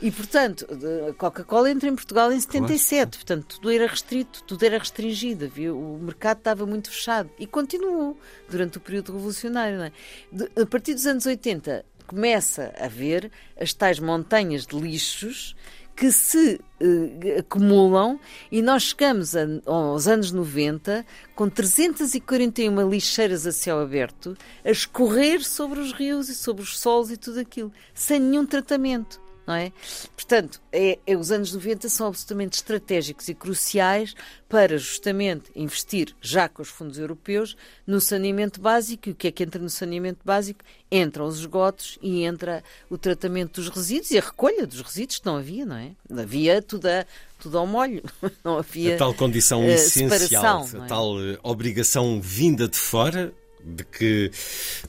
E, 0.01 0.11
portanto, 0.11 0.67
a 1.09 1.13
Coca-Cola 1.13 1.71
entra 1.71 1.89
em 1.89 1.95
Portugal 1.95 2.31
em 2.31 2.39
77, 2.39 2.89
claro. 2.89 3.09
portanto, 3.11 3.55
tudo 3.55 3.71
era 3.71 3.87
restrito, 3.87 4.43
tudo 4.43 4.63
era 4.63 4.77
restringido, 4.77 5.49
viu? 5.49 5.77
o 5.77 5.99
mercado 5.99 6.39
estava 6.39 6.65
muito 6.65 6.89
fechado 6.89 7.29
e 7.39 7.47
continuou 7.47 8.17
durante 8.49 8.77
o 8.77 8.81
período 8.81 9.13
revolucionário, 9.13 9.77
não 9.77 9.85
é? 9.85 9.91
De, 10.31 10.61
a 10.61 10.65
partir 10.65 10.93
dos 10.93 11.05
anos 11.05 11.25
80 11.25 11.85
começa 12.05 12.73
a 12.79 12.85
haver 12.85 13.31
as 13.59 13.73
tais 13.73 13.99
montanhas 13.99 14.65
de 14.65 14.79
lixos 14.79 15.55
que 15.97 16.11
se 16.11 16.61
uh, 16.79 17.39
acumulam 17.39 18.19
e 18.51 18.61
nós 18.61 18.83
chegamos 18.83 19.35
a, 19.35 19.47
aos 19.65 20.07
anos 20.07 20.31
90 20.31 21.03
com 21.35 21.49
341 21.49 22.87
lixeiras 22.87 23.47
a 23.47 23.51
céu 23.51 23.79
aberto 23.79 24.37
a 24.63 24.69
escorrer 24.69 25.43
sobre 25.43 25.79
os 25.79 25.91
rios 25.91 26.29
e 26.29 26.35
sobre 26.35 26.61
os 26.61 26.77
solos 26.77 27.09
e 27.09 27.17
tudo 27.17 27.39
aquilo, 27.39 27.73
sem 27.95 28.19
nenhum 28.19 28.45
tratamento 28.45 29.19
não 29.47 29.55
é? 29.55 29.71
Portanto, 30.13 30.61
é, 30.73 30.99
é, 31.07 31.15
os 31.15 31.31
anos 31.31 31.53
90 31.53 31.87
são 31.87 32.07
absolutamente 32.07 32.57
estratégicos 32.57 33.29
e 33.29 33.33
cruciais 33.33 34.13
para 34.49 34.77
justamente 34.77 35.49
investir, 35.55 36.13
já 36.21 36.49
com 36.49 36.61
os 36.61 36.67
fundos 36.67 36.99
europeus, 36.99 37.55
no 37.85 38.01
saneamento 38.01 38.59
básico. 38.59 39.07
E 39.07 39.11
o 39.13 39.15
que 39.15 39.29
é 39.29 39.31
que 39.31 39.43
entra 39.43 39.61
no 39.61 39.69
saneamento 39.69 40.19
básico? 40.25 40.59
Entram 40.91 41.25
os 41.25 41.39
esgotos 41.39 41.97
e 42.01 42.23
entra 42.23 42.61
o 42.89 42.97
tratamento 42.97 43.61
dos 43.61 43.69
resíduos 43.69 44.11
e 44.11 44.17
a 44.17 44.21
recolha 44.21 44.67
dos 44.67 44.81
resíduos 44.81 45.19
que 45.19 45.25
não 45.25 45.37
havia, 45.37 45.65
não 45.65 45.77
é? 45.77 45.91
Havia 46.21 46.61
tudo, 46.61 46.87
a, 46.87 47.05
tudo 47.39 47.57
ao 47.57 47.65
molho, 47.65 48.03
não 48.43 48.57
havia. 48.57 48.95
A 48.95 48.97
tal 48.97 49.13
condição 49.13 49.65
uh, 49.65 49.69
essencial, 49.69 50.67
é? 50.73 50.77
a 50.77 50.85
tal 50.87 51.15
uh, 51.15 51.39
obrigação 51.41 52.19
vinda 52.21 52.67
de 52.67 52.77
fora 52.77 53.33
de 53.63 53.83
que 53.83 54.31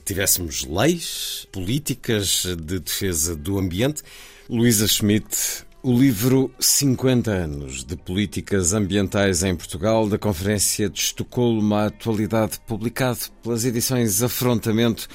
tivéssemos 0.05 0.63
leis, 0.65 1.47
políticas 1.51 2.45
de 2.45 2.79
defesa 2.79 3.35
do 3.35 3.57
ambiente. 3.57 4.03
Luísa 4.49 4.87
Schmidt, 4.87 5.63
o 5.83 5.93
livro 5.93 6.51
50 6.59 7.29
anos 7.29 7.83
de 7.83 7.95
políticas 7.95 8.73
ambientais 8.73 9.43
em 9.43 9.55
Portugal, 9.55 10.09
da 10.09 10.17
Conferência 10.17 10.89
de 10.89 10.99
Estocolmo 10.99 11.75
à 11.75 11.85
Atualidade, 11.85 12.59
publicado 12.65 13.19
pelas 13.43 13.63
edições 13.63 14.23
Afrontamento. 14.23 15.07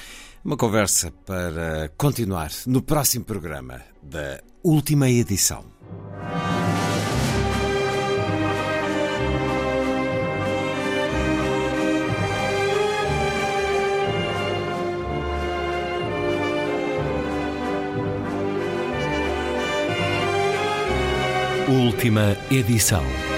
Uma 0.43 0.55
conversa 0.55 1.11
para 1.25 1.91
continuar 1.97 2.49
no 2.65 2.81
próximo 2.81 3.25
programa 3.25 3.81
da 4.01 4.39
última 4.63 5.09
edição. 5.09 5.65
Última 21.67 22.37
edição. 22.51 23.34